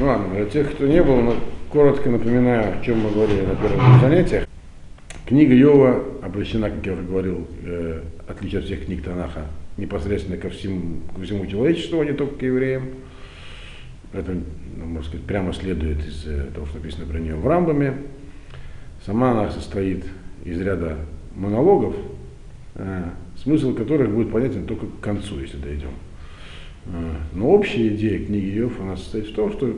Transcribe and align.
Ну 0.00 0.06
ладно, 0.06 0.34
для 0.34 0.46
тех, 0.46 0.72
кто 0.72 0.86
не 0.86 1.02
был, 1.02 1.20
ну, 1.20 1.34
коротко 1.68 2.08
напоминаю, 2.08 2.80
о 2.80 2.82
чем 2.82 3.00
мы 3.00 3.10
говорили 3.10 3.42
на 3.42 3.54
первых 3.54 4.00
занятиях. 4.00 4.48
Книга 5.26 5.54
Йова 5.54 6.02
обращена, 6.22 6.70
как 6.70 6.86
я 6.86 6.94
уже 6.94 7.02
говорил, 7.02 7.46
э, 7.64 8.00
отличие 8.26 8.60
от 8.60 8.64
всех 8.64 8.86
книг 8.86 9.04
Танаха, 9.04 9.44
непосредственно 9.76 10.38
ко 10.38 10.48
всему, 10.48 11.00
ко 11.14 11.20
всему 11.20 11.44
человечеству, 11.44 12.00
а 12.00 12.06
не 12.06 12.14
только 12.14 12.36
к 12.36 12.42
евреям. 12.42 12.84
Это, 14.14 14.32
ну, 14.32 14.86
можно 14.86 15.06
сказать, 15.06 15.26
прямо 15.26 15.52
следует 15.52 15.98
из 15.98 16.26
э, 16.26 16.46
того, 16.54 16.64
что 16.64 16.78
написано 16.78 17.04
про 17.04 17.18
нее 17.18 17.34
в 17.34 17.46
Рамбаме. 17.46 17.92
Сама 19.04 19.32
она 19.32 19.50
состоит 19.50 20.06
из 20.46 20.58
ряда 20.62 20.96
монологов, 21.36 21.94
э, 22.76 23.02
смысл 23.36 23.74
которых 23.74 24.08
будет 24.08 24.32
понятен 24.32 24.64
только 24.64 24.86
к 24.86 25.00
концу, 25.00 25.40
если 25.40 25.58
дойдем. 25.58 25.90
Э, 26.86 27.16
но 27.34 27.50
общая 27.50 27.88
идея 27.88 28.24
книги 28.24 28.58
Иов, 28.58 28.80
она 28.80 28.96
состоит 28.96 29.26
в 29.26 29.34
том, 29.34 29.52
что 29.52 29.76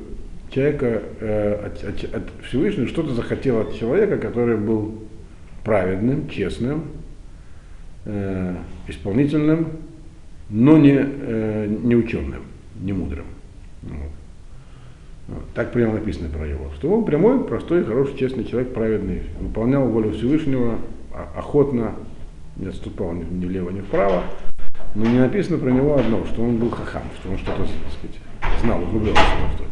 человека 0.52 1.02
э, 1.20 1.66
от, 1.66 1.84
от, 1.84 2.14
от 2.14 2.22
Всевышнего 2.46 2.86
что-то 2.86 3.14
захотел 3.14 3.60
от 3.60 3.74
человека, 3.74 4.18
который 4.18 4.56
был 4.56 4.98
праведным, 5.64 6.28
честным, 6.28 6.84
э, 8.04 8.56
исполнительным, 8.86 9.68
но 10.50 10.76
не, 10.76 10.98
э, 10.98 11.66
не 11.66 11.96
ученым, 11.96 12.42
не 12.80 12.92
мудрым. 12.92 13.24
Вот. 13.82 14.10
Вот. 15.28 15.44
Так 15.54 15.72
прямо 15.72 15.94
написано 15.94 16.28
про 16.28 16.46
его. 16.46 16.70
Что 16.76 16.92
он 16.92 17.04
прямой, 17.04 17.44
простой, 17.44 17.84
хороший, 17.84 18.18
честный 18.18 18.44
человек, 18.44 18.74
праведный, 18.74 19.22
выполнял 19.40 19.86
волю 19.86 20.12
Всевышнего 20.12 20.78
охотно, 21.36 21.94
не 22.56 22.66
отступал 22.66 23.12
ни, 23.12 23.24
ни 23.24 23.46
влево, 23.46 23.70
ни 23.70 23.80
вправо. 23.80 24.24
Но 24.94 25.06
не 25.06 25.18
написано 25.18 25.58
про 25.58 25.70
него 25.70 25.96
одно, 25.96 26.26
что 26.26 26.42
он 26.42 26.58
был 26.58 26.68
хахам, 26.70 27.04
что 27.18 27.30
он 27.30 27.38
что-то, 27.38 27.62
так 27.62 27.66
сказать, 27.66 28.18
знал, 28.60 28.82
углублялся 28.82 29.22
во. 29.40 29.71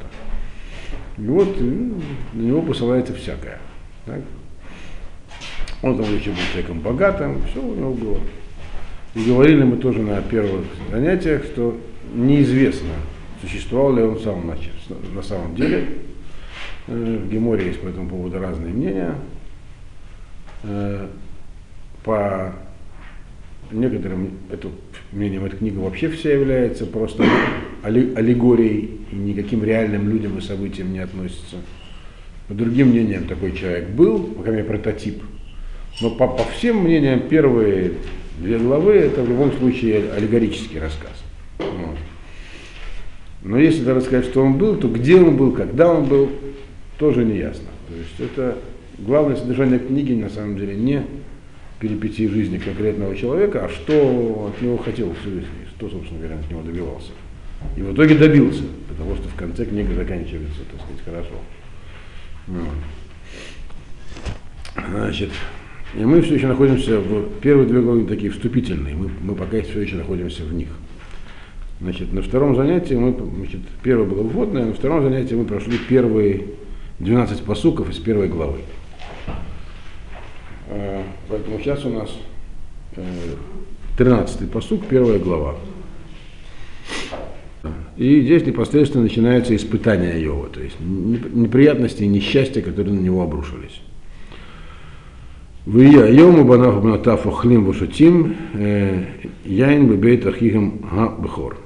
И 1.21 1.27
вот 1.27 1.61
на 1.61 2.41
него 2.41 2.63
посылается 2.63 3.13
всякое. 3.13 3.59
Так? 4.07 4.21
Он 5.83 5.97
там 5.97 6.15
еще 6.15 6.31
был 6.31 6.39
человеком 6.51 6.81
богатым, 6.81 7.43
все 7.51 7.63
у 7.63 7.75
него 7.75 7.93
было. 7.93 8.19
И 9.15 9.25
говорили 9.25 9.63
мы 9.65 9.77
тоже 9.77 10.01
на 10.01 10.21
первых 10.23 10.65
занятиях, 10.91 11.45
что 11.45 11.79
неизвестно, 12.15 12.93
существовал 13.43 13.95
ли 13.95 14.03
он 14.03 14.19
самом 14.19 14.47
начале, 14.47 14.73
на 15.15 15.23
самом 15.23 15.55
деле. 15.55 15.89
Э, 16.87 17.19
в 17.23 17.31
Геморе 17.31 17.67
есть 17.67 17.81
по 17.81 17.89
этому 17.89 18.09
поводу 18.09 18.39
разные 18.39 18.73
мнения. 18.73 19.15
Э, 20.63 21.07
по 22.03 22.55
некоторым 23.71 24.39
это, 24.51 24.69
мнением 25.13 25.45
эта 25.45 25.57
книга 25.57 25.79
вообще 25.81 26.09
вся 26.09 26.33
является 26.33 26.87
просто 26.87 27.25
аллегорией 27.83 28.91
и 29.13 29.17
никаким 29.17 29.65
реальным 29.65 30.09
людям 30.09 30.39
и 30.39 30.41
событиям 30.41 30.93
не 30.93 31.01
относится. 31.01 31.57
По 32.49 32.55
другим 32.55 32.89
мнениям 32.89 33.25
такой 33.25 33.53
человек 33.53 33.91
был, 33.91 34.19
по 34.23 34.43
крайней 34.43 34.63
мере 34.63 34.75
прототип. 34.75 35.23
Но 36.01 36.11
по, 36.11 36.29
по 36.29 36.45
всем 36.45 36.83
мнениям 36.83 37.21
первые 37.29 37.93
две 38.41 38.59
главы 38.59 38.93
это 38.93 39.23
в 39.23 39.29
любом 39.29 39.53
случае 39.53 40.13
аллегорический 40.13 40.81
рассказ. 40.81 41.13
Но 43.43 43.59
если 43.59 43.85
даже 43.85 44.03
сказать, 44.03 44.27
что 44.27 44.43
он 44.43 44.59
был, 44.59 44.77
то 44.77 44.89
где 44.89 45.17
он 45.17 45.37
был, 45.37 45.53
когда 45.53 45.93
он 45.93 46.05
был, 46.05 46.31
тоже 46.99 47.25
не 47.25 47.39
ясно. 47.39 47.69
То 47.89 47.95
есть 47.95 48.33
это 48.33 48.59
главное 48.99 49.37
содержание 49.37 49.79
книги 49.79 50.13
на 50.13 50.29
самом 50.29 50.57
деле 50.59 50.75
не 50.75 51.03
перипетии 51.79 52.27
жизни 52.27 52.59
конкретного 52.59 53.17
человека, 53.17 53.65
а 53.65 53.69
что 53.71 54.53
от 54.53 54.63
него 54.63 54.77
хотел 54.77 55.15
Всевышний, 55.21 55.67
что, 55.77 55.89
собственно 55.89 56.21
говоря, 56.21 56.39
от 56.39 56.51
него 56.51 56.63
добивался. 56.63 57.13
И 57.77 57.83
в 57.83 57.93
итоге 57.93 58.17
добился, 58.17 58.63
потому 58.89 59.17
что 59.17 59.29
в 59.29 59.35
конце 59.35 59.65
книга 59.65 59.95
заканчивается, 59.95 60.61
так 60.71 60.81
сказать, 60.81 61.05
хорошо. 61.05 61.35
Значит, 64.89 65.31
и 65.95 66.05
мы 66.05 66.21
все 66.23 66.35
еще 66.35 66.47
находимся 66.47 67.01
в 67.01 67.41
первые 67.41 67.69
две 67.69 67.81
главы 67.81 68.07
такие 68.07 68.31
вступительные, 68.31 68.95
мы, 68.95 69.11
мы 69.21 69.35
пока 69.35 69.61
все 69.63 69.81
еще 69.81 69.97
находимся 69.97 70.45
в 70.45 70.53
них. 70.53 70.69
Значит, 71.81 72.13
на 72.13 72.23
втором 72.23 72.55
занятии 72.57 72.95
мы, 72.95 73.17
значит, 73.37 73.61
первое 73.83 74.07
было 74.07 74.23
вводное, 74.23 74.67
на 74.67 74.75
втором 74.75 75.03
занятии 75.03 75.35
мы 75.35 75.45
прошли 75.45 75.79
первые 75.79 76.45
12 76.99 77.43
посуков 77.43 77.89
из 77.91 77.97
первой 77.99 78.29
главы. 78.29 78.61
Э, 80.69 81.03
поэтому 81.29 81.59
сейчас 81.59 81.85
у 81.85 81.91
нас 81.91 82.11
13-й 83.99 84.45
э, 84.45 84.49
посук, 84.49 84.87
первая 84.87 85.19
глава. 85.19 85.57
И 88.01 88.23
здесь 88.23 88.47
непосредственно 88.47 89.03
начинается 89.03 89.55
испытание 89.55 90.23
Йова, 90.23 90.49
то 90.49 90.63
есть 90.63 90.77
неприятности 90.81 92.03
и 92.03 92.07
несчастья, 92.07 92.63
которые 92.63 92.95
на 92.95 93.01
него 93.01 93.21
обрушились. 93.23 93.83
Вия 95.67 96.07
Йому 96.07 96.47
банаф 96.47 96.83
банатаф 96.83 97.27
охлим 97.27 97.67
вошутим 97.67 98.37
э, 98.55 99.05
яин 99.45 99.87
бебейт 99.87 100.25
ахихам 100.25 100.79
га 100.79 101.15
бехор. 101.23 101.59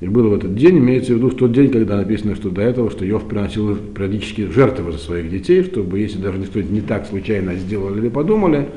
И 0.00 0.08
было 0.08 0.28
в 0.28 0.34
этот 0.34 0.54
день, 0.56 0.76
имеется 0.76 1.14
в 1.14 1.16
виду 1.16 1.30
в 1.30 1.36
тот 1.36 1.52
день, 1.52 1.70
когда 1.70 1.96
написано, 1.96 2.36
что 2.36 2.50
до 2.50 2.60
этого, 2.60 2.90
что 2.90 3.06
Йов 3.06 3.26
приносил 3.26 3.76
периодически 3.76 4.50
жертвы 4.50 4.92
за 4.92 4.98
своих 4.98 5.30
детей, 5.30 5.62
чтобы, 5.62 6.00
если 6.00 6.18
даже 6.18 6.44
что-нибудь 6.44 6.70
не 6.70 6.82
так 6.82 7.06
случайно 7.06 7.54
сделали 7.54 8.00
или 8.00 8.08
подумали, 8.10 8.68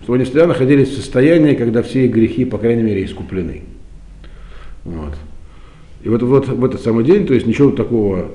чтобы 0.00 0.16
они 0.16 0.24
всегда 0.24 0.46
находились 0.46 0.88
в 0.88 0.96
состоянии, 0.96 1.56
когда 1.56 1.82
все 1.82 2.06
их 2.06 2.12
грехи, 2.12 2.46
по 2.46 2.56
крайней 2.56 2.84
мере, 2.84 3.04
искуплены. 3.04 3.64
Вот. 4.84 5.12
И 6.02 6.08
вот, 6.08 6.22
вот 6.22 6.48
в 6.48 6.64
этот 6.64 6.80
самый 6.80 7.04
день, 7.04 7.26
то 7.26 7.34
есть 7.34 7.46
ничего 7.46 7.70
такого 7.70 8.30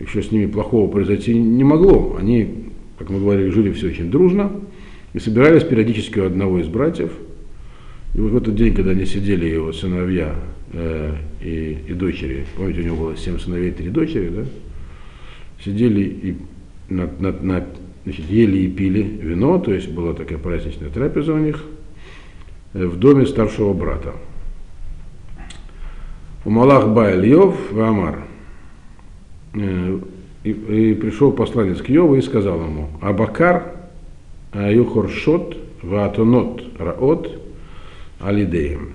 еще 0.00 0.22
с 0.22 0.32
ними 0.32 0.46
плохого 0.46 0.90
произойти 0.90 1.34
не 1.34 1.64
могло. 1.64 2.16
Они, 2.18 2.66
как 2.98 3.10
мы 3.10 3.20
говорили, 3.20 3.50
жили 3.50 3.72
все 3.72 3.88
очень 3.88 4.10
дружно 4.10 4.52
и 5.12 5.18
собирались 5.18 5.62
периодически 5.62 6.18
у 6.18 6.26
одного 6.26 6.58
из 6.58 6.68
братьев. 6.68 7.12
И 8.14 8.20
вот 8.20 8.32
в 8.32 8.36
этот 8.36 8.54
день, 8.56 8.74
когда 8.74 8.90
они 8.90 9.06
сидели, 9.06 9.46
его 9.46 9.72
сыновья, 9.72 10.34
э, 10.72 11.14
и, 11.42 11.78
и 11.88 11.92
дочери, 11.92 12.44
помните, 12.56 12.80
у 12.80 12.84
него 12.84 12.96
было 12.96 13.16
семь 13.16 13.38
сыновей, 13.38 13.70
три 13.70 13.88
дочери, 13.88 14.28
да, 14.28 14.44
сидели 15.64 16.02
и 16.02 16.36
на, 16.88 17.08
на, 17.20 17.32
на, 17.32 17.66
значит, 18.04 18.28
ели 18.28 18.58
и 18.58 18.68
пили 18.68 19.02
вино, 19.02 19.58
то 19.58 19.72
есть 19.72 19.88
была 19.88 20.12
такая 20.12 20.38
праздничная 20.38 20.90
трапеза 20.90 21.32
у 21.32 21.38
них, 21.38 21.64
э, 22.74 22.84
в 22.84 22.98
доме 22.98 23.26
старшего 23.26 23.72
брата. 23.72 24.12
У 26.44 26.50
Малах 26.50 26.88
Байльев 26.88 27.54
в 27.70 27.80
Амар. 27.80 28.24
Э, 29.54 29.98
и, 30.42 30.94
пришел 30.94 31.30
посланец 31.30 31.80
к 31.80 31.88
Йову 31.88 32.16
и 32.16 32.22
сказал 32.22 32.60
ему, 32.60 32.88
Абакар 33.00 33.76
Аюхоршот 34.52 35.56
Ватонот 35.82 36.64
Раот 36.78 37.30
Алидеем 38.20 38.94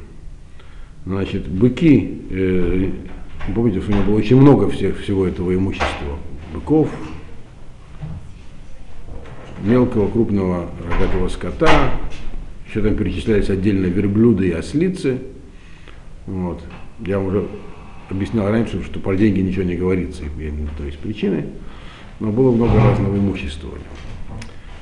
Значит, 1.06 1.48
быки, 1.48 2.22
э, 2.32 2.90
помните, 3.56 3.80
у 3.80 3.92
него 3.92 4.04
было 4.04 4.18
очень 4.18 4.36
много 4.36 4.70
всех, 4.70 5.00
всего 5.00 5.26
этого 5.26 5.56
имущества. 5.56 6.18
Быков, 6.54 6.90
мелкого, 9.64 10.10
крупного 10.10 10.70
рогатого 10.90 11.30
скота, 11.30 11.94
еще 12.68 12.82
там 12.82 12.96
перечислялись 12.96 13.50
отдельно 13.50 13.86
верблюды 13.86 14.50
и 14.50 14.52
ослицы. 14.52 15.20
Вот. 16.26 16.62
Я 17.06 17.20
уже 17.20 17.46
объяснял 18.10 18.50
раньше, 18.50 18.84
что 18.84 19.00
про 19.00 19.16
деньги 19.16 19.42
ничего 19.42 19.64
не 19.64 19.76
говорится, 19.76 20.24
то 20.78 20.84
есть 20.84 20.98
причины, 21.00 21.46
но 22.20 22.32
было 22.32 22.52
много 22.52 22.76
разного 22.76 23.16
имущества. 23.16 23.70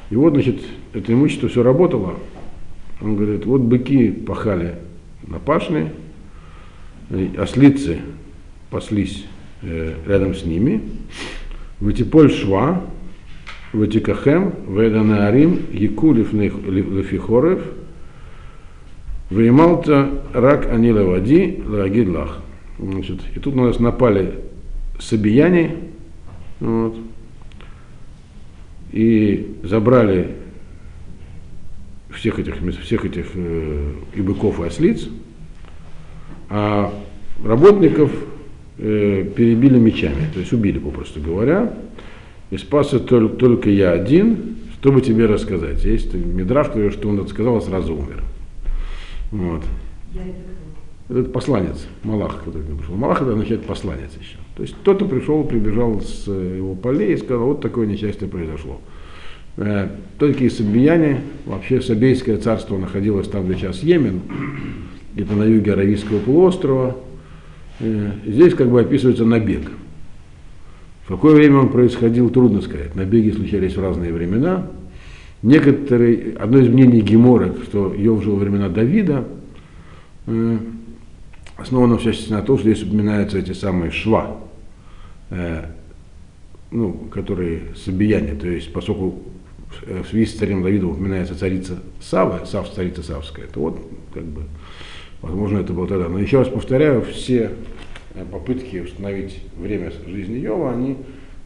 И 0.10 0.16
вот, 0.16 0.34
значит, 0.34 0.62
это 0.94 1.12
имущество 1.12 1.50
все 1.50 1.64
работало. 1.64 2.16
Он 3.02 3.16
говорит, 3.16 3.46
вот 3.46 3.62
быки 3.62 4.12
пахали 4.12 4.76
на 5.28 5.40
пашне, 5.40 5.92
ослицы 7.38 8.00
паслись 8.70 9.26
э, 9.62 9.96
рядом 10.08 10.36
с 10.36 10.46
ними. 10.46 10.82
Ватиполь 11.80 12.32
шва, 12.32 12.84
ватикахем, 13.74 14.54
веданаарим, 14.70 15.60
якулев 15.74 16.34
лефихорев, 16.34 17.62
Веймалта 19.30 20.22
рак 20.34 20.72
анила 20.72 21.04
води 21.04 21.62
лагидлах. 21.66 22.42
Значит, 22.78 23.22
и 23.36 23.40
тут 23.40 23.56
на 23.56 23.66
нас 23.66 23.80
напали 23.80 24.36
сабияне, 25.00 25.76
вот, 26.60 26.98
и 28.92 29.56
забрали 29.64 30.32
всех 32.12 32.40
этих, 32.40 32.56
всех 32.82 33.06
этих 33.06 33.28
э, 33.34 33.92
и 34.14 34.22
быков, 34.22 34.62
и 34.62 34.68
ослиц, 34.68 35.08
а 36.50 36.94
работников 37.44 38.12
э, 38.78 39.26
перебили 39.36 39.78
мечами, 39.78 40.30
то 40.34 40.40
есть 40.40 40.54
убили, 40.54 40.80
попросту 40.80 41.20
говоря. 41.22 41.74
И 42.52 42.58
спасся 42.58 43.00
только, 43.00 43.36
только 43.36 43.70
я 43.70 43.92
один, 43.92 44.58
чтобы 44.80 45.02
тебе 45.02 45.26
рассказать. 45.26 45.84
Есть 45.84 46.14
Мидраш, 46.14 46.68
что 46.68 47.10
он 47.10 47.20
это 47.20 47.30
сказал, 47.30 47.58
а 47.58 47.62
сразу 47.62 47.96
умер. 47.96 48.24
Вот. 49.36 49.64
этот 51.10 51.34
посланец, 51.34 51.88
Малах, 52.04 52.44
который 52.44 52.64
пришел. 52.64 52.96
Малах 52.96 53.22
это 53.22 53.34
означает 53.34 53.66
посланец 53.66 54.12
еще. 54.20 54.38
То 54.56 54.64
есть 54.64 54.76
кто-то 54.76 55.06
пришел, 55.06 55.44
прибежал 55.44 56.00
с 56.00 56.28
его 56.28 56.76
полей 56.76 57.14
и 57.14 57.18
сказал, 57.18 57.48
вот 57.48 57.62
такое 57.62 57.86
несчастье 57.86 58.28
произошло. 58.28 58.80
Э, 59.58 59.90
только 60.18 60.46
и 60.46 60.50
сабияне, 60.50 61.22
вообще 61.46 61.82
Сабейское 61.82 62.38
царство 62.38 62.78
находилось 62.78 63.28
там, 63.28 63.46
где 63.46 63.56
сейчас 63.56 63.84
Йемен, 63.84 64.22
где-то 65.14 65.34
на 65.34 65.44
юге 65.44 65.74
Аравийского 65.74 66.20
полуострова. 66.20 66.96
Э, 67.82 68.12
здесь 68.26 68.54
как 68.54 68.70
бы 68.70 68.80
описывается 68.80 69.26
набег. 69.26 69.70
В 71.04 71.10
какое 71.10 71.36
время 71.36 71.58
он 71.58 71.70
происходил, 71.70 72.30
трудно 72.30 72.62
сказать. 72.62 72.96
Набеги 72.96 73.32
случались 73.32 73.76
в 73.76 73.82
разные 73.82 74.14
времена. 74.14 74.68
Некоторые, 75.46 76.36
одно 76.38 76.58
из 76.58 76.70
мнений 76.70 77.02
Гемора, 77.02 77.54
что 77.64 77.94
Йов 77.94 78.24
жил 78.24 78.34
во 78.34 78.40
времена 78.40 78.68
Давида, 78.68 79.26
э, 80.26 80.58
основано 81.56 82.00
все 82.00 82.14
на 82.34 82.42
том, 82.42 82.58
что 82.58 82.72
здесь 82.72 82.84
упоминаются 82.84 83.38
эти 83.38 83.52
самые 83.54 83.92
шва, 83.92 84.38
ну, 86.72 86.94
которые 87.12 87.76
сабияне, 87.76 88.34
то 88.36 88.48
есть 88.48 88.74
поскольку 88.74 89.22
в 89.82 90.08
связи 90.08 90.26
с 90.26 90.34
царем 90.34 90.64
Давидом 90.64 90.92
упоминается 90.92 91.38
царица 91.38 91.80
Сава, 92.02 92.46
Сав, 92.46 92.72
царица 92.74 93.04
Савская, 93.04 93.46
это 93.46 93.60
вот 93.60 93.80
как 94.14 94.24
бы, 94.24 94.44
возможно, 95.22 95.60
это 95.60 95.74
было 95.74 95.88
тогда. 95.88 96.10
Но 96.10 96.20
еще 96.20 96.40
раз 96.40 96.48
повторяю, 96.48 97.04
все 97.04 97.52
э, 98.16 98.26
попытки 98.32 98.78
установить 98.78 99.42
время 99.58 99.92
жизни 100.08 100.40
Йова, 100.40 100.72
они 100.72 100.98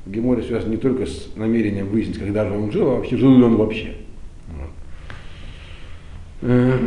в 0.10 0.12
Геморе 0.12 0.42
связаны 0.42 0.72
не 0.72 0.78
только 0.78 1.06
с 1.06 1.34
намерением 1.36 1.90
выяснить, 1.90 2.18
когда 2.18 2.44
же 2.44 2.52
он 2.52 2.72
жил, 2.72 2.90
а 2.90 2.96
вообще 2.96 3.16
жил 3.16 3.38
ли 3.38 3.44
он 3.44 3.58
вообще. 3.58 3.94
Э, 6.42 6.80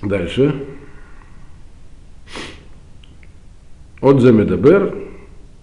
дальше. 0.00 0.54
От 4.00 4.20
Замедабер 4.20 4.94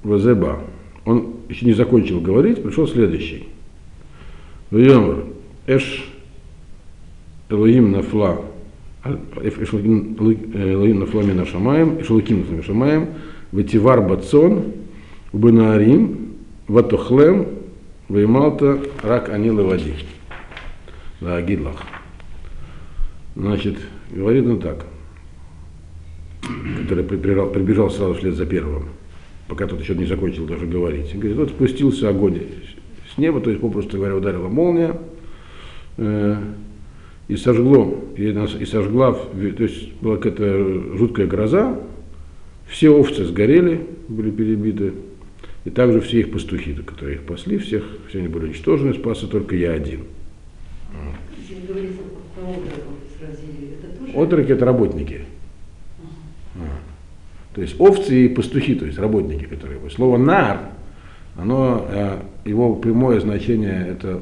Вазеба. 0.04 0.60
Он 1.06 1.36
еще 1.48 1.66
не 1.66 1.74
закончил 1.74 2.20
говорить, 2.20 2.62
пришел 2.62 2.86
следующий. 2.86 3.48
Вьомр, 4.72 5.28
Эш 5.68 6.06
Элоим 7.48 7.94
Нафла, 7.94 8.42
Элоим 9.06 11.00
Нафла 11.00 11.22
Мина 11.22 11.44
Эш 11.44 11.54
Элоким 12.10 12.40
Нафла 12.42 12.62
Шамаем, 12.62 13.10
Ветивар 13.54 14.02
Бацон, 14.02 14.82
Убанаарим, 15.33 16.35
Ватохлем, 16.68 17.47
Веймалта, 18.07 18.80
Рак 19.01 19.30
Анила 19.30 19.63
Вади. 19.63 19.95
Да, 21.19 21.41
Гидлах. 21.41 21.83
Значит, 23.35 23.77
говорит 24.12 24.45
он 24.45 24.59
так, 24.59 24.85
который 26.83 27.03
прибежал, 27.03 27.50
прибежал 27.50 27.89
сразу 27.89 28.13
вслед 28.13 28.35
за 28.35 28.45
первым, 28.45 28.89
пока 29.47 29.65
тот 29.65 29.81
еще 29.81 29.95
не 29.95 30.06
закончил 30.06 30.45
даже 30.45 30.68
говорить. 30.68 31.18
Говорит, 31.18 31.38
вот 31.38 31.50
спустился 31.50 32.09
огонь 32.09 32.39
с 33.13 33.18
неба, 33.18 33.41
то 33.41 33.50
есть, 33.50 33.62
попросту 33.62 33.97
говоря, 33.97 34.15
ударила 34.15 34.50
молния, 34.50 35.00
э, 35.97 36.38
и 37.27 37.35
сожгло, 37.38 38.03
и, 38.18 38.31
нас, 38.31 38.53
и 38.59 38.65
сожгла, 38.65 39.13
то 39.13 39.63
есть 39.63 39.94
была 40.01 40.18
какая-то 40.18 40.97
жуткая 40.97 41.25
гроза, 41.25 41.80
все 42.68 42.89
овцы 42.89 43.25
сгорели, 43.25 43.88
были 44.07 44.30
перебиты, 44.30 44.94
и 45.65 45.69
также 45.69 46.01
все 46.01 46.21
их 46.21 46.31
пастухи, 46.31 46.74
которые 46.74 47.15
их 47.15 47.24
пасли, 47.24 47.57
всех, 47.57 47.83
все 48.10 48.19
они 48.19 48.27
были 48.27 48.45
уничтожены, 48.45 48.94
спасся 48.94 49.27
только 49.27 49.56
я 49.56 49.71
один. 49.71 50.01
Отроки 54.15 54.51
это 54.51 54.65
работники. 54.65 55.21
Ага. 56.56 56.80
То 57.56 57.62
есть 57.62 57.80
овцы 57.80 58.25
и 58.25 58.27
пастухи, 58.30 58.75
то 58.75 58.86
есть 58.86 58.98
работники, 58.98 59.45
которые. 59.45 59.80
Слово 59.89 60.18
нар 60.18 60.74
оно, 61.36 61.86
э, 61.89 62.19
его 62.45 62.75
прямое 62.75 63.19
значение, 63.19 63.88
это 63.89 64.21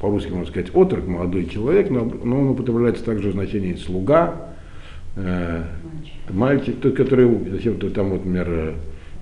по-русски 0.00 0.30
можно 0.30 0.46
сказать 0.46 0.70
отрок, 0.74 1.06
молодой 1.06 1.46
человек, 1.46 1.90
но, 1.90 2.04
но 2.04 2.40
он 2.40 2.48
употребляется 2.50 3.04
также 3.04 3.30
в 3.30 3.32
значении 3.32 3.74
слуга, 3.74 4.54
э, 5.16 5.62
мальчик, 6.30 6.80
тот, 6.80 6.96
который, 6.96 7.28
зачем-то 7.50 7.90
там 7.90 8.10
вот, 8.10 8.24
например, 8.24 8.74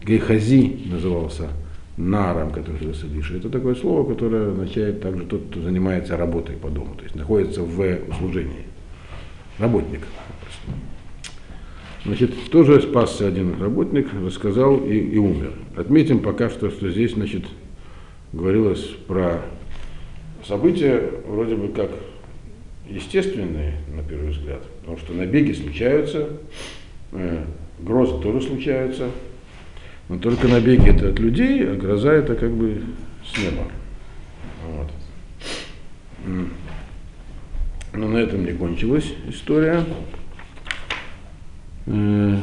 Гейхази 0.06 0.82
назывался 0.86 1.48
наром, 1.96 2.52
который 2.52 2.78
ты 2.78 2.94
садишь. 2.94 3.30
Это 3.32 3.50
такое 3.50 3.74
слово, 3.74 4.08
которое 4.08 4.52
означает 4.52 5.00
также 5.00 5.24
тот, 5.24 5.46
кто 5.50 5.62
занимается 5.62 6.16
работой 6.16 6.56
по 6.56 6.68
дому, 6.68 6.94
то 6.94 7.02
есть 7.02 7.16
находится 7.16 7.62
в 7.62 7.98
услужении. 8.08 8.66
Работник. 9.58 10.02
Значит, 12.04 12.50
тоже 12.52 12.80
спасся 12.82 13.26
один 13.26 13.60
работник, 13.60 14.06
рассказал 14.24 14.76
и, 14.76 14.96
и 14.96 15.18
умер. 15.18 15.54
Отметим 15.76 16.20
пока 16.20 16.50
что, 16.50 16.70
что 16.70 16.88
здесь, 16.88 17.14
значит, 17.14 17.42
говорилось 18.32 18.84
про 19.08 19.40
события 20.46 21.02
вроде 21.26 21.56
бы 21.56 21.68
как 21.68 21.90
естественные, 22.88 23.78
на 23.92 24.04
первый 24.04 24.30
взгляд, 24.30 24.62
потому 24.80 24.98
что 24.98 25.14
набеги 25.14 25.52
случаются, 25.52 26.28
э, 27.10 27.44
грозы 27.80 28.22
тоже 28.22 28.40
случаются, 28.42 29.10
но 30.08 30.18
только 30.18 30.48
набеги 30.48 30.88
это 30.88 31.10
от 31.10 31.18
людей, 31.18 31.68
а 31.68 31.74
гроза 31.76 32.12
это 32.12 32.34
как 32.34 32.52
бы 32.52 32.82
с 33.24 33.38
неба. 33.38 33.64
Вот. 34.68 34.90
Но 37.92 38.08
на 38.08 38.18
этом 38.18 38.44
не 38.44 38.52
кончилась 38.52 39.14
история. 39.28 39.84
Э, 41.86 42.36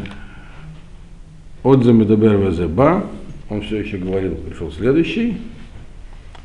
от 1.63 1.83
Замедабер 1.83 2.37
Вазеба, 2.37 3.05
он 3.49 3.61
все 3.61 3.77
еще 3.77 3.97
говорил, 3.97 4.35
пришел 4.35 4.71
следующий, 4.71 5.37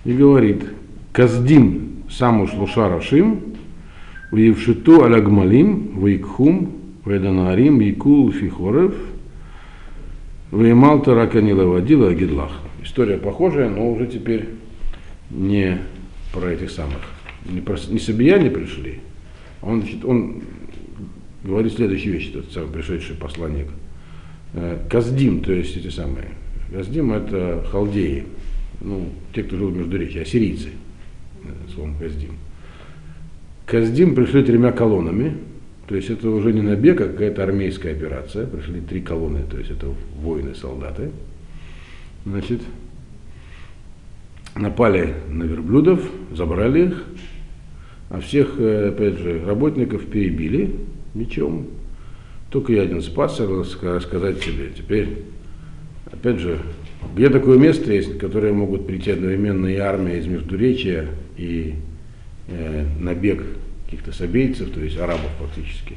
и 0.05 0.13
говорит, 0.13 0.65
Каздим 1.13 2.05
саму 2.11 2.47
шлуша 2.47 2.89
рашим, 2.89 3.57
Вевшиту 4.31 5.05
алягмалим, 5.05 6.05
Вейкхум, 6.05 6.73
Веданарим, 7.05 7.81
Якул 7.81 8.31
Фихорев, 8.31 8.95
Веймалта 10.51 11.15
Раканила 11.15 11.65
Вадила 11.65 12.15
Гидлах. 12.15 12.53
История 12.83 13.19
похожая, 13.19 13.69
но 13.69 13.91
уже 13.91 14.07
теперь 14.07 14.49
не 15.31 15.79
про 16.33 16.51
этих 16.51 16.71
самых. 16.71 17.03
Не, 17.45 17.61
про, 17.61 17.77
не 17.89 17.99
собияне 17.99 18.51
пришли. 18.51 19.01
Он, 19.61 19.83
значит, 19.83 20.05
он 20.05 20.43
говорит 21.45 21.75
следующую 21.75 22.15
вещь, 22.15 22.33
тот 22.33 22.51
самый 22.53 22.73
пришедший 22.73 23.17
посланник. 23.17 23.67
Э, 24.55 24.79
Каздим, 24.89 25.41
то 25.41 25.53
есть 25.53 25.77
эти 25.77 25.91
самые. 25.91 26.29
Каздим 26.73 27.13
это 27.13 27.65
халдеи, 27.71 28.25
ну, 28.81 29.09
те, 29.35 29.43
кто 29.43 29.57
жил 29.57 29.69
в 29.69 29.77
Междуречии, 29.77 30.21
ассирийцы, 30.21 30.71
э, 31.45 31.73
словом 31.75 31.97
Каздим. 31.99 32.33
Каздим 33.67 34.15
пришли 34.15 34.43
тремя 34.43 34.73
колоннами, 34.73 35.35
то 35.89 35.97
есть 35.97 36.11
это 36.11 36.29
уже 36.29 36.53
не 36.53 36.61
набег, 36.61 37.01
а 37.01 37.09
какая-то 37.09 37.43
армейская 37.43 37.93
операция. 37.93 38.47
Пришли 38.47 38.81
три 38.83 39.01
колонны, 39.01 39.45
то 39.51 39.57
есть 39.57 39.71
это 39.71 39.87
воины, 40.17 40.55
солдаты. 40.55 41.11
Значит, 42.27 42.61
напали 44.55 45.15
на 45.31 45.45
верблюдов, 45.45 46.07
забрали 46.31 46.89
их, 46.89 47.05
а 48.11 48.21
всех, 48.21 48.57
э, 48.59 48.91
опять 48.91 49.19
же, 49.19 49.43
работников 49.47 50.05
перебили, 50.05 50.75
мечом. 51.15 51.69
Только 52.51 52.75
я 52.75 52.83
один 52.83 53.01
спасся, 53.01 53.47
рассказать 53.47 54.41
тебе. 54.41 54.71
Теперь, 54.77 55.23
опять 56.05 56.39
же, 56.39 56.59
где 57.15 57.31
такое 57.31 57.59
место 57.59 57.91
есть, 57.91 58.19
которое 58.19 58.53
могут 58.53 58.87
прийти 58.87 59.13
одновременно 59.13 59.67
и 59.67 59.77
армия 59.77 60.19
из 60.19 60.27
Междуречия, 60.27 61.07
и 61.39 61.77
э, 62.49 62.85
набег 63.01 63.43
каких-то 63.89 64.13
собейцев, 64.13 64.71
то 64.71 64.81
есть 64.81 64.99
арабов 64.99 65.31
фактически. 65.39 65.97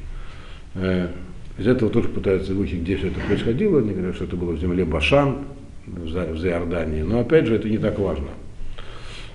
Э, 0.75 1.09
из 1.57 1.67
этого 1.67 1.91
тоже 1.91 2.07
пытаются 2.09 2.53
выучить, 2.53 2.81
где 2.81 2.97
все 2.97 3.07
это 3.07 3.19
происходило. 3.19 3.79
Они 3.79 3.93
говорят, 3.93 4.15
что 4.15 4.25
это 4.25 4.35
было 4.35 4.51
в 4.51 4.59
земле 4.59 4.85
Башан, 4.85 5.39
в 5.85 6.37
Заиордании. 6.37 7.01
Но 7.01 7.19
опять 7.19 7.47
же, 7.47 7.55
это 7.55 7.69
не 7.69 7.77
так 7.77 7.99
важно. 7.99 8.29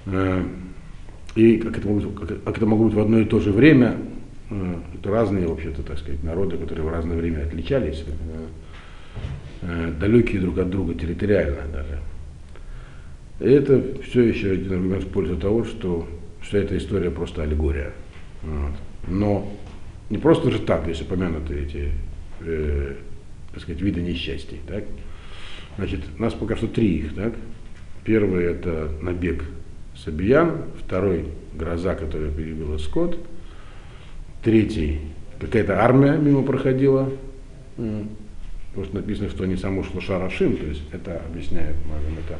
Э, 0.07 0.43
и 1.35 1.59
как 1.59 1.77
это, 1.77 1.87
могут, 1.87 2.19
как, 2.19 2.57
это 2.57 2.67
могло 2.67 2.87
быть 2.87 2.95
в 2.95 3.01
одно 3.01 3.21
и 3.21 3.25
то 3.27 3.41
же 3.41 3.53
время, 3.53 3.97
Э, 4.51 4.77
это 4.95 5.11
разные, 5.11 5.47
вообще-то, 5.47 5.83
так 5.83 5.99
сказать, 5.99 6.23
народы, 6.23 6.57
которые 6.57 6.87
в 6.87 6.93
разное 6.93 7.17
время 7.17 7.45
отличались, 7.45 8.05
далекие 9.99 10.41
друг 10.41 10.59
от 10.59 10.71
друга 10.71 10.95
территориально 10.95 11.63
даже. 11.73 11.99
И 13.41 13.53
это 13.53 13.83
все 14.03 14.23
еще 14.23 14.53
один 14.53 14.73
аргумент 14.73 15.05
в 15.05 15.09
пользу 15.09 15.37
того, 15.37 15.65
что 15.65 16.07
вся 16.43 16.59
эта 16.59 16.77
история 16.77 17.11
просто 17.11 17.43
аллегория. 17.43 17.93
Но 19.09 19.53
не 20.11 20.19
просто 20.19 20.51
же 20.51 20.59
так, 20.59 20.87
если 20.87 21.05
помянуты 21.05 21.55
эти, 21.61 21.93
э, 22.41 22.95
так 23.53 23.63
сказать, 23.63 23.81
виды 23.81 24.03
несчастий. 24.03 24.61
Так? 24.67 24.85
Значит, 25.77 26.01
у 26.19 26.23
нас 26.23 26.35
пока 26.35 26.57
что 26.57 26.69
три 26.69 26.99
их. 26.99 27.15
Так? 27.15 27.35
Первый 28.05 28.45
это 28.45 28.93
набег 29.03 29.45
Сабиян, 29.97 30.65
второй 30.85 31.27
гроза, 31.55 31.95
которая 31.95 32.31
перебила 32.31 32.79
скот– 32.79 33.19
Третий 34.47 35.01
какая-то 35.41 35.83
армия 35.83 36.17
мимо 36.17 36.45
проходила. 36.45 37.11
Просто 38.75 38.95
написано, 38.95 39.29
что 39.29 39.43
они 39.43 39.57
сам 39.57 39.79
ушел 39.79 40.01
Шарашим, 40.01 40.57
то 40.57 40.67
есть 40.67 40.83
это 40.93 41.21
объясняет, 41.29 41.75
можем 41.85 42.17
это, 42.25 42.39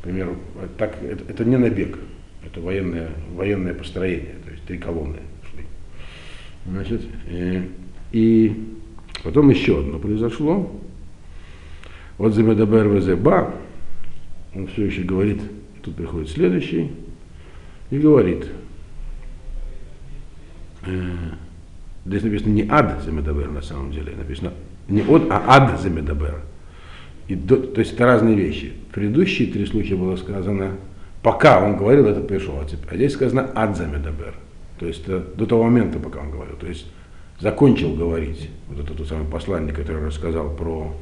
к 0.00 0.02
примеру, 0.02 0.38
так, 0.76 1.00
это, 1.04 1.22
это 1.30 1.44
не 1.44 1.56
набег, 1.56 1.98
это 2.44 2.60
военное, 2.60 3.10
военное 3.32 3.74
построение, 3.74 4.34
три 4.66 4.78
колонны 4.78 5.20
шли. 5.50 5.64
Значит, 6.66 7.02
и, 7.28 7.70
и 8.12 8.66
потом 9.22 9.50
еще 9.50 9.80
одно 9.80 9.98
произошло. 9.98 10.72
עוד 12.18 12.34
זה 12.34 12.52
מדבר 12.52 12.88
וזה 12.88 13.21
בא, 13.21 13.54
он 14.54 14.66
все 14.68 14.86
еще 14.86 15.02
говорит, 15.02 15.40
тут 15.82 15.96
приходит 15.96 16.30
следующий, 16.30 16.90
и 17.90 17.98
говорит, 17.98 18.46
э, 20.86 21.12
здесь 22.06 22.22
написано 22.22 22.52
не 22.52 22.66
עוד 22.68 23.02
זה 23.04 23.19
מדבר 23.19 23.50
на 23.50 23.62
самом 23.62 23.92
деле, 23.92 24.14
написано 24.16 24.52
не 24.88 25.02
עוד, 25.02 25.30
а 25.30 25.44
עד 25.46 25.80
זה 25.80 25.97
מדבר. 25.97 26.40
И 27.28 27.34
до, 27.34 27.56
то 27.56 27.80
есть 27.80 27.92
это 27.94 28.06
разные 28.06 28.36
вещи. 28.36 28.72
В 28.90 28.94
предыдущие 28.94 29.48
три 29.52 29.66
случая 29.66 29.96
было 29.96 30.16
сказано, 30.16 30.72
пока 31.22 31.62
он 31.62 31.76
говорил, 31.76 32.06
это 32.06 32.20
пришел, 32.20 32.54
а, 32.58 32.64
а 32.64 32.96
здесь 32.96 33.12
сказано 33.12 33.50
עד 33.54 33.76
זה 33.76 33.93
מדבר. 33.93 34.34
То 34.78 34.86
есть 34.86 35.02
это 35.02 35.20
до 35.20 35.46
того 35.46 35.64
момента, 35.64 35.98
пока 35.98 36.20
он 36.20 36.30
говорил. 36.30 36.56
То 36.56 36.66
есть 36.66 36.86
закончил 37.40 37.94
говорить. 37.94 38.50
Вот 38.68 38.84
этот 38.84 38.96
тот 38.96 39.08
самый 39.08 39.28
посланник, 39.28 39.74
который 39.74 40.06
рассказал 40.06 40.50
про 40.50 40.92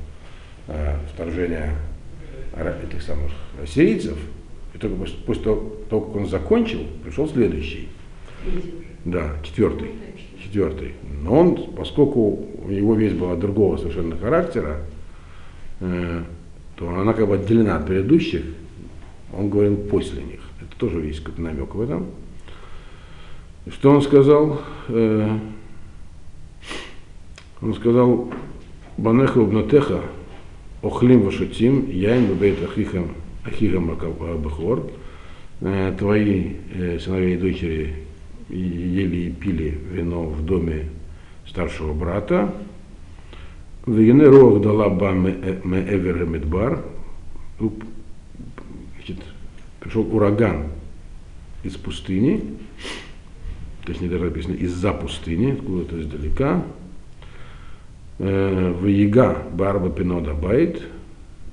э, 0.69 0.97
вторжение 1.13 1.77
этих 2.57 3.03
самых 3.03 3.33
сирийцев, 3.67 4.17
и 4.75 4.79
только 4.79 4.97
после, 4.97 5.17
после 5.27 5.43
того, 5.43 5.73
того, 5.91 6.03
как 6.03 6.17
он 6.17 6.29
закончил, 6.29 6.81
пришел 7.03 7.29
следующий. 7.29 7.89
Да, 9.05 9.33
четвертый. 9.43 9.91
Четвертый. 10.43 10.93
Но 11.23 11.41
он, 11.41 11.75
поскольку 11.75 12.47
у 12.65 12.69
него 12.69 12.95
весь 12.95 13.13
была 13.13 13.37
другого 13.37 13.77
совершенно 13.77 14.17
характера, 14.17 14.83
э, 15.81 16.23
то 16.77 16.89
она 16.89 17.13
как 17.13 17.29
бы 17.29 17.35
отделена 17.35 17.77
от 17.77 17.87
предыдущих, 17.87 18.45
он 19.33 19.51
говорил 19.51 19.77
после 19.77 20.23
них. 20.23 20.41
Это 20.61 20.77
тоже 20.79 21.01
есть 21.01 21.21
какой-то 21.21 21.43
намек 21.43 21.75
в 21.75 21.81
этом. 21.81 22.07
Что 23.71 23.91
он 23.91 24.03
сказал? 24.03 24.61
Э, 24.89 25.39
он 27.63 27.75
сказал, 27.75 28.31
Банеха 28.99 29.39
убнатеха, 29.39 30.03
охлим 30.83 31.23
вашутим, 31.23 31.89
яйн 31.89 32.27
бебейт 32.27 32.63
ахихам, 32.63 33.09
ахихам 33.45 33.97
бахор, 34.43 34.91
э, 35.63 35.95
твои 35.99 36.57
э, 36.75 36.99
сыновья 36.99 37.35
и 37.35 37.39
дочери 37.39 37.95
ели 38.51 39.29
и 39.29 39.31
пили 39.31 39.81
вино 39.93 40.25
в 40.25 40.45
доме 40.45 40.91
старшего 41.47 41.95
брата. 41.95 42.55
Вегене 43.87 44.25
рог 44.25 44.61
дала 44.61 44.91
ба. 44.91 45.15
Пришел 49.81 50.15
ураган 50.15 50.65
из 51.63 51.77
пустыни, 51.77 52.43
точнее 53.85 54.09
даже 54.09 54.25
написано 54.25 54.55
из-за 54.55 54.93
пустыни, 54.93 55.53
откуда-то 55.53 56.01
издалека, 56.01 56.65
Э, 58.19 58.73
в 58.73 58.87
Яга 58.87 59.43
Барба 59.53 59.91
Пинода 59.91 60.35
Байт, 60.35 60.81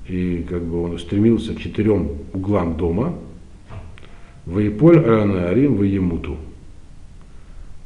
и 0.06 0.46
как 0.48 0.62
бы 0.62 0.84
он 0.84 0.98
стремился 0.98 1.54
к 1.54 1.60
четырем 1.60 2.18
углам 2.32 2.76
дома, 2.76 3.18
в 4.46 4.60
Иполь 4.60 4.98
Аранаарим 4.98 5.76
в 5.76 5.82
Емуту. 5.82 6.36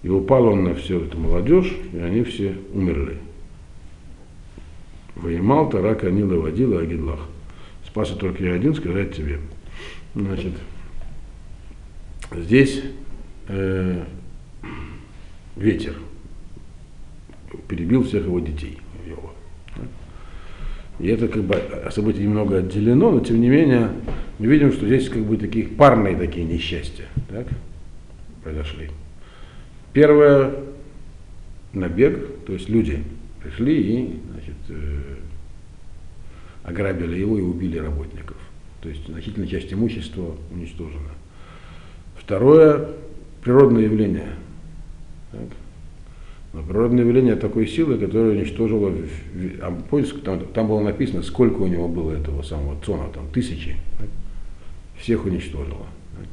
И 0.03 0.09
упал 0.09 0.47
он 0.47 0.65
на 0.65 0.75
всю 0.75 1.01
эту 1.01 1.19
молодежь, 1.19 1.75
и 1.95 1.99
они 1.99 2.23
все 2.23 2.55
умерли. 2.75 3.17
Воемал 5.15 5.71
Тарак 5.71 6.05
Анила 6.05 6.39
Вадила 6.39 6.81
Агидлах. 6.81 7.21
Спасся 7.87 8.15
только 8.15 8.45
я 8.45 8.53
один, 8.53 8.75
сказать 8.75 9.17
тебе. 9.17 9.41
Значит, 10.15 10.53
здесь 12.31 12.83
э, 13.49 14.05
ветер 15.57 15.95
перебил 17.69 18.05
всех 18.05 18.25
его 18.25 18.41
детей. 18.41 18.79
Йова. 19.07 19.31
И 20.99 21.09
это 21.09 21.29
как 21.29 21.43
бы 21.43 21.63
событие 21.91 22.25
немного 22.25 22.59
отделено, 22.59 23.11
но 23.11 23.21
тем 23.21 23.41
не 23.41 23.49
менее 23.49 23.91
мы 24.39 24.47
видим, 24.47 24.73
что 24.73 24.87
здесь 24.87 25.09
как 25.09 25.23
бы 25.23 25.37
такие 25.37 25.67
парные 25.67 26.17
такие 26.17 26.47
несчастья 26.47 27.07
так, 27.29 27.47
произошли. 28.43 28.91
Первое 29.93 30.55
набег, 31.73 32.45
то 32.47 32.53
есть 32.53 32.69
люди 32.69 33.03
пришли 33.43 33.81
и 33.81 34.21
значит, 34.33 34.55
э, 34.69 35.01
ограбили 36.65 37.19
его 37.19 37.39
и 37.39 37.43
убили 37.43 37.79
работников. 37.79 38.37
То 38.83 38.89
есть 38.89 39.07
значительная 39.07 39.49
часть 39.49 39.73
имущества 39.73 40.35
уничтожена. 40.53 41.11
Второе 42.19 42.91
природное 43.43 43.83
явление. 43.83 44.29
Так, 45.37 45.49
но 46.53 46.63
природное 46.63 47.05
явление 47.05 47.37
такой 47.37 47.67
силы, 47.67 47.99
которая 47.99 48.33
уничтожила, 48.33 48.91
а 49.61 49.79
помните, 49.91 50.15
там, 50.25 50.41
там 50.47 50.69
было 50.69 50.81
написано, 50.81 51.23
сколько 51.23 51.61
у 51.61 51.67
него 51.67 51.87
было 51.87 52.13
этого 52.13 52.43
самого 52.43 52.81
цона, 52.83 53.11
там 53.13 53.29
тысячи, 53.29 53.77
так? 53.99 54.09
всех 54.99 55.27
уничтожила. 55.27 55.87
Так? 56.17 56.27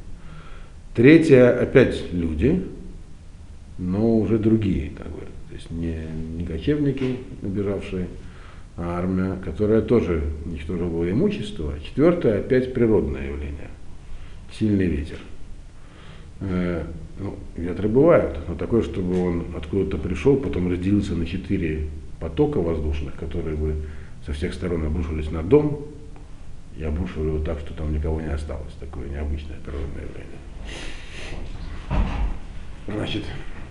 Третье, 0.96 1.50
опять 1.50 2.14
люди, 2.14 2.64
но 3.78 4.18
уже 4.18 4.40
другие, 4.40 4.92
как 4.92 5.08
бы, 5.08 5.20
то 5.50 5.56
есть 5.56 5.70
не, 5.72 5.98
не 6.38 6.46
кочевники, 6.46 7.18
набежавшие, 7.42 8.08
а 8.78 8.98
армия, 8.98 9.36
которая 9.44 9.82
тоже 9.82 10.24
уничтожила 10.46 11.10
имущество. 11.12 11.74
Четвертое, 11.84 12.40
опять 12.40 12.74
природное 12.74 13.28
явление, 13.28 13.70
сильный 14.58 14.88
ветер. 14.88 15.18
Ну, 17.20 17.36
ветры 17.56 17.88
бывают, 17.88 18.40
но 18.48 18.56
такое, 18.56 18.82
чтобы 18.82 19.24
он 19.24 19.46
откуда-то 19.56 19.98
пришел, 19.98 20.36
потом 20.36 20.72
разделился 20.72 21.16
на 21.16 21.26
четыре 21.26 21.90
потока 22.20 22.60
воздушных, 22.60 23.16
которые 23.16 23.56
бы 23.56 23.76
со 24.26 24.34
всех 24.34 24.54
сторон 24.54 24.86
обрушились 24.86 25.30
на 25.30 25.44
дом 25.44 25.86
и 26.78 26.84
обрушивали 26.84 27.28
его 27.28 27.40
так, 27.40 27.60
что 27.60 27.74
там 27.74 27.94
никого 27.94 28.20
не 28.20 28.32
осталось. 28.32 28.74
Такое 28.80 29.10
необычное 29.10 29.58
природное 29.64 30.04
явление. 30.04 30.40
Значит, 32.88 33.24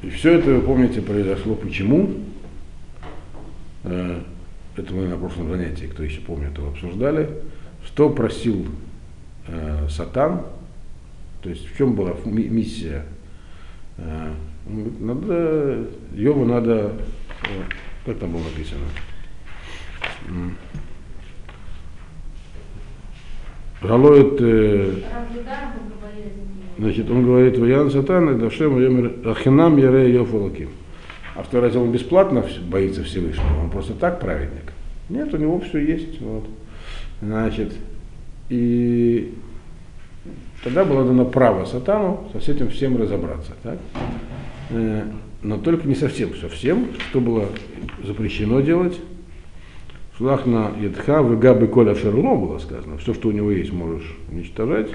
и 0.03 0.11
все 0.11 0.39
это, 0.39 0.51
вы 0.51 0.61
помните, 0.61 1.03
произошло 1.03 1.55
почему? 1.55 2.11
Э, 3.85 4.21
это 4.77 4.95
мы 4.95 5.09
на 5.09 5.17
прошлом 5.17 5.51
занятии, 5.51 5.87
кто 5.87 6.03
еще 6.03 6.21
помнит, 6.21 6.53
это 6.53 6.67
обсуждали. 6.69 7.29
Что 7.85 8.09
просил 8.09 8.67
э, 9.49 9.89
Сатан, 9.91 10.43
то 11.43 11.51
есть 11.51 11.67
в 11.69 11.77
чем 11.77 11.95
была 11.95 12.15
миссия 12.25 13.05
а, 13.99 14.35
надо, 15.01 15.87
Йову 16.13 16.45
надо, 16.45 16.93
как 18.05 18.19
там 18.19 18.33
было 18.33 18.43
написано? 18.43 18.85
Жалует, 23.83 24.41
э, 24.41 24.95
значит, 26.79 27.11
он 27.11 27.25
говорит, 27.25 27.59
Ваян 27.59 27.91
Сатан, 27.91 28.39
Дашем, 28.39 29.27
Ахинам, 29.27 29.77
Яре, 29.77 30.15
Йофалаким. 30.15 30.69
А 31.35 31.43
второй 31.43 31.69
раз 31.69 31.77
он 31.77 31.91
бесплатно 31.91 32.45
боится 32.69 33.03
Всевышнего, 33.03 33.61
он 33.63 33.71
просто 33.71 33.95
так 33.95 34.21
праведник. 34.21 34.73
Нет, 35.09 35.35
у 35.35 35.37
него 35.37 35.59
все 35.61 35.79
есть. 35.79 36.21
Вот. 36.21 36.45
Значит, 37.21 37.75
и 38.49 39.35
Тогда 40.63 40.85
было 40.85 41.05
дано 41.05 41.25
право 41.25 41.65
сатану 41.65 42.29
со 42.33 42.53
этим 42.53 42.69
всем 42.69 42.97
разобраться. 42.97 43.53
Так? 43.63 43.79
Э, 44.71 45.05
но 45.43 45.59
только 45.59 45.89
не 45.89 45.97
совсем, 45.97 46.35
совсем, 46.37 46.89
что 47.11 47.21
было 47.21 47.47
запрещено 48.05 48.61
делать. 48.61 48.99
Шлах 50.17 50.47
на 50.47 50.71
Едха, 50.81 51.21
Вегаби 51.23 51.67
Коля 51.67 51.97
Шерло 51.97 52.37
было 52.37 52.59
сказано, 52.59 52.99
все, 52.99 53.13
что 53.13 53.29
у 53.29 53.33
него 53.33 53.51
есть, 53.51 53.73
можешь 53.73 54.17
уничтожать. 54.31 54.89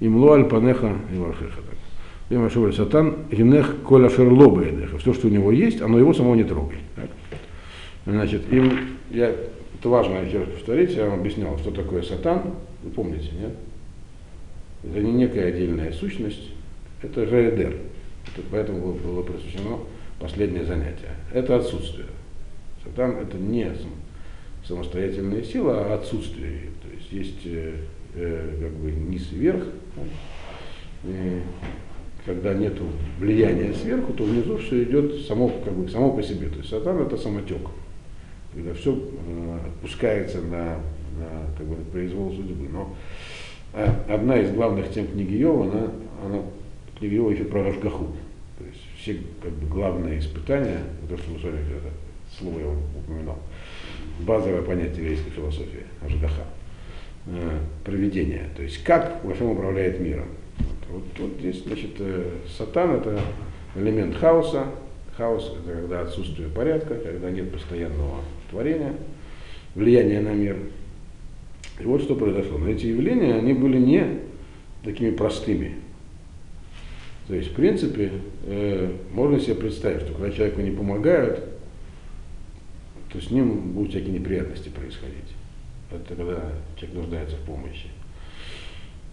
Имло 0.00 0.34
Альпанеха 0.34 0.92
и 1.12 1.18
Вархеха. 1.18 1.60
Я 2.28 2.72
Сатан, 2.72 3.14
Генех 3.30 3.76
Коля 3.84 4.10
Шерло 4.10 4.50
Бейдеха. 4.50 4.98
Все, 4.98 5.14
что 5.14 5.28
у 5.28 5.30
него 5.30 5.50
есть, 5.50 5.80
оно 5.80 5.98
его 5.98 6.12
самого 6.12 6.34
не 6.34 6.44
трогает. 6.44 6.80
Так? 6.94 7.08
Значит, 8.04 8.52
им, 8.52 8.70
я, 9.10 9.30
это 9.30 9.88
важно 9.88 10.18
еще 10.18 10.40
раз 10.40 10.48
повторить, 10.48 10.94
я 10.94 11.06
вам 11.06 11.20
объяснял, 11.20 11.56
что 11.58 11.70
такое 11.70 12.02
Сатан. 12.02 12.42
Вы 12.84 12.90
помните, 12.90 13.30
нет? 13.40 13.54
Это 14.82 15.00
не 15.00 15.12
некая 15.12 15.48
отдельная 15.48 15.92
сущность, 15.92 16.50
это 17.02 17.26
ЖЭДР. 17.26 17.76
Это 18.26 18.46
поэтому 18.50 18.92
было 18.94 19.22
посвящено 19.22 19.78
последнее 20.18 20.64
занятие. 20.64 21.14
Это 21.32 21.56
отсутствие. 21.56 22.06
Сатан 22.84 23.16
это 23.16 23.36
не 23.36 23.70
самостоятельная 24.64 25.42
сила, 25.42 25.86
а 25.86 25.94
отсутствие. 25.94 26.70
То 26.82 26.94
есть 26.94 27.12
есть 27.12 27.46
э, 27.46 27.74
э, 28.14 28.56
как 28.60 28.72
бы 28.72 28.90
низ 28.90 29.32
и 29.32 29.36
верх. 29.36 29.64
И 31.04 31.40
когда 32.24 32.54
нет 32.54 32.74
влияния 33.18 33.72
сверху, 33.72 34.12
то 34.12 34.24
внизу 34.24 34.58
все 34.58 34.82
идет 34.82 35.26
само, 35.26 35.48
как 35.64 35.72
бы, 35.72 35.88
само 35.88 36.12
по 36.12 36.22
себе. 36.22 36.48
То 36.48 36.58
есть 36.58 36.70
сатан 36.70 37.00
это 37.00 37.16
самотек. 37.16 37.62
Когда 38.54 38.74
все 38.74 38.94
э, 38.94 39.58
отпускается 39.66 40.40
на, 40.42 40.80
на 41.18 41.46
как 41.56 41.66
бы, 41.66 41.76
произвол 41.90 42.32
судьбы. 42.32 42.68
Но 42.70 42.94
одна 43.72 44.38
из 44.40 44.50
главных 44.52 44.90
тем 44.90 45.06
книги 45.06 45.34
Йова, 45.34 45.64
она, 45.64 45.90
она 46.24 46.42
книга 46.98 47.14
Йова 47.14 47.30
еще 47.30 47.44
про 47.44 47.64
Рашгаху. 47.64 48.06
То 48.58 48.64
есть 48.64 48.80
все 48.98 49.16
как 49.42 49.52
бы, 49.52 49.66
главные 49.66 50.18
испытания, 50.18 50.80
то, 51.08 51.16
что 51.16 51.30
мы 51.30 51.38
с 51.38 51.42
вами 51.42 51.56
это 51.56 51.92
слово 52.36 52.60
я 52.60 52.66
упоминал, 53.00 53.38
базовое 54.20 54.62
понятие 54.62 55.04
еврейской 55.04 55.30
философии, 55.30 55.84
Ашгаха, 56.04 56.44
э, 57.26 57.58
проведение. 57.84 58.48
То 58.56 58.62
есть 58.62 58.82
как 58.84 59.22
всем 59.34 59.50
управляет 59.50 60.00
миром. 60.00 60.28
Вот, 60.90 61.04
вот 61.18 61.32
здесь, 61.38 61.62
значит, 61.64 61.96
э, 61.98 62.30
сатан 62.56 62.96
это 62.96 63.20
элемент 63.74 64.16
хаоса. 64.16 64.66
Хаос 65.16 65.56
это 65.60 65.80
когда 65.80 66.02
отсутствие 66.02 66.48
порядка, 66.48 66.94
когда 66.94 67.30
нет 67.30 67.52
постоянного 67.52 68.20
творения, 68.50 68.92
влияния 69.74 70.20
на 70.20 70.32
мир. 70.32 70.56
И 71.80 71.84
вот 71.84 72.02
что 72.02 72.14
произошло. 72.14 72.58
Но 72.58 72.68
эти 72.68 72.86
явления, 72.86 73.34
они 73.34 73.52
были 73.52 73.78
не 73.78 74.20
такими 74.82 75.10
простыми. 75.10 75.76
То 77.28 77.34
есть, 77.34 77.50
в 77.50 77.54
принципе, 77.54 78.10
э, 78.46 78.90
можно 79.12 79.38
себе 79.38 79.54
представить, 79.54 80.02
что 80.02 80.14
когда 80.14 80.30
человеку 80.30 80.60
не 80.60 80.70
помогают, 80.70 81.44
то 83.12 83.20
с 83.20 83.30
ним 83.30 83.72
будут 83.72 83.90
всякие 83.90 84.12
неприятности 84.12 84.70
происходить. 84.70 85.34
Это 85.90 86.14
когда 86.14 86.52
человек 86.76 86.96
нуждается 86.96 87.36
в 87.36 87.40
помощи. 87.40 87.88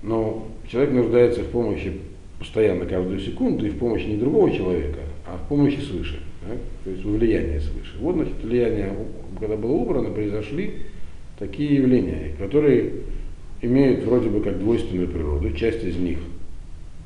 Но 0.01 0.47
человек 0.67 0.91
нуждается 0.93 1.41
в 1.41 1.49
помощи 1.49 1.99
постоянно, 2.39 2.85
каждую 2.85 3.19
секунду, 3.19 3.65
и 3.65 3.69
в 3.69 3.77
помощи 3.77 4.05
не 4.05 4.17
другого 4.17 4.51
человека, 4.51 4.99
а 5.25 5.37
в 5.37 5.47
помощи 5.47 5.79
свыше. 5.79 6.21
Да? 6.47 6.55
То 6.83 6.89
есть 6.91 7.03
влияние 7.03 7.59
свыше. 7.61 7.97
Вот, 7.99 8.15
значит, 8.15 8.35
влияние, 8.43 8.93
когда 9.39 9.55
было 9.55 9.71
убрано, 9.71 10.11
произошли 10.11 10.85
такие 11.37 11.75
явления, 11.75 12.35
которые 12.37 12.91
имеют 13.61 14.03
вроде 14.03 14.29
бы 14.29 14.41
как 14.41 14.59
двойственную 14.59 15.07
природу. 15.07 15.51
Часть 15.53 15.83
из 15.83 15.97
них 15.97 16.19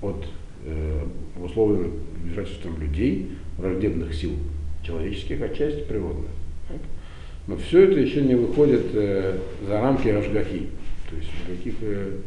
от 0.01 0.25
э, 0.65 1.03
обусловлена 1.35 1.89
вмешательством 2.23 2.79
людей, 2.81 3.31
враждебных 3.57 4.13
сил 4.13 4.31
человеческих, 4.83 5.41
а 5.41 5.49
часть 5.49 5.87
природных. 5.87 6.29
Но 7.47 7.57
все 7.57 7.85
это 7.85 7.99
еще 7.99 8.21
не 8.21 8.35
выходит 8.35 8.87
э, 8.93 9.37
за 9.67 9.81
рамки 9.81 10.07
Рашгахи. 10.07 10.67
То 11.09 11.15
есть 11.15 11.29
никаких 11.47 11.73
э, 11.81 12.17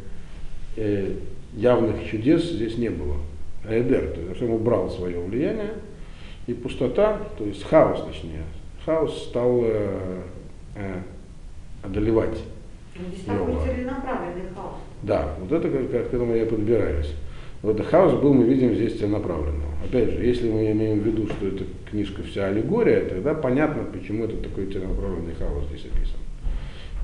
э, 0.76 1.12
явных 1.54 2.04
чудес 2.10 2.50
здесь 2.50 2.76
не 2.78 2.88
было. 2.88 3.16
Эдер, 3.68 4.08
то 4.08 4.20
есть 4.20 4.42
он 4.42 4.50
убрал 4.50 4.90
свое 4.90 5.20
влияние, 5.20 5.74
и 6.48 6.54
пустота, 6.54 7.20
то 7.38 7.44
есть 7.44 7.62
хаос 7.62 8.04
точнее, 8.04 8.42
хаос 8.84 9.28
стал 9.28 9.60
э, 9.62 10.22
э, 10.74 11.00
одолевать. 11.82 12.38
Ну, 12.96 13.06
здесь 13.08 13.24
такой 13.24 13.54
целенаправленный 13.64 14.50
хаос. 14.54 14.74
Да, 15.02 15.34
вот 15.40 15.52
это 15.52 15.68
как, 15.68 16.10
к 16.10 16.14
этому 16.14 16.34
я 16.34 16.46
подбираюсь. 16.46 17.12
Вот 17.62 17.76
этот 17.76 17.86
хаос 17.86 18.20
был, 18.20 18.34
мы 18.34 18.44
видим 18.44 18.74
здесь 18.74 18.98
целенаправленного. 18.98 19.72
Опять 19.84 20.10
же, 20.10 20.24
если 20.24 20.50
мы 20.50 20.70
имеем 20.72 21.00
в 21.00 21.06
виду, 21.06 21.26
что 21.26 21.46
эта 21.46 21.64
книжка 21.90 22.22
вся 22.22 22.46
аллегория, 22.46 23.04
тогда 23.04 23.34
понятно, 23.34 23.84
почему 23.84 24.24
это 24.24 24.36
такой 24.36 24.66
целенаправленный 24.66 25.34
хаос 25.34 25.64
здесь 25.68 25.86
описан. 25.86 26.18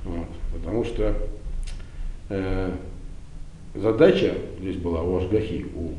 Вот. 0.04 0.26
Потому 0.54 0.84
что 0.84 1.14
э, 2.30 2.70
задача 3.74 4.34
здесь 4.60 4.76
была 4.76 5.02
у 5.02 5.18
Ашгахи, 5.18 5.66
у 5.74 5.92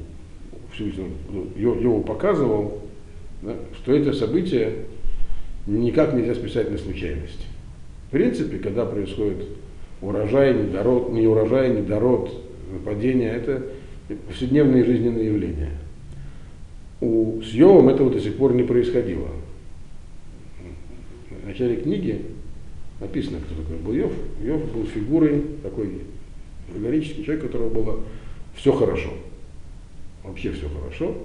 Всевышнего, 0.73 1.09
его 1.55 2.01
показывал, 2.01 2.81
да, 3.41 3.55
что 3.75 3.93
это 3.93 4.13
событие 4.13 4.85
никак 5.65 6.13
нельзя 6.13 6.35
списать 6.35 6.69
на 6.71 6.77
случайность. 6.77 7.45
В 8.09 8.11
принципе, 8.11 8.57
когда 8.57 8.87
происходит 8.87 9.45
урожай, 10.01 10.55
недород, 10.55 11.11
не 11.11 11.27
урожай, 11.27 11.69
недород, 11.69 12.31
нападение, 12.71 13.29
это 13.29 13.67
повседневные 14.27 14.83
жизненные 14.83 15.27
явления. 15.27 15.73
У, 17.01 17.39
с 17.43 17.51
Йовом 17.51 17.89
этого 17.89 18.09
до 18.09 18.19
сих 18.19 18.35
пор 18.37 18.55
не 18.55 18.63
происходило. 18.63 19.27
В 21.29 21.45
начале 21.45 21.75
книги 21.75 22.25
написано, 22.99 23.41
кто 23.41 23.61
такой 23.61 23.77
был 23.77 23.93
Йов. 23.93 24.11
Йов 24.43 24.73
был 24.73 24.85
фигурой 24.85 25.43
такой 25.61 26.01
аллегорический 26.73 27.23
человек, 27.23 27.43
у 27.43 27.47
которого 27.47 27.69
было 27.69 27.99
все 28.55 28.73
хорошо. 28.73 29.09
Вообще 30.23 30.51
все 30.51 30.67
хорошо. 30.67 31.15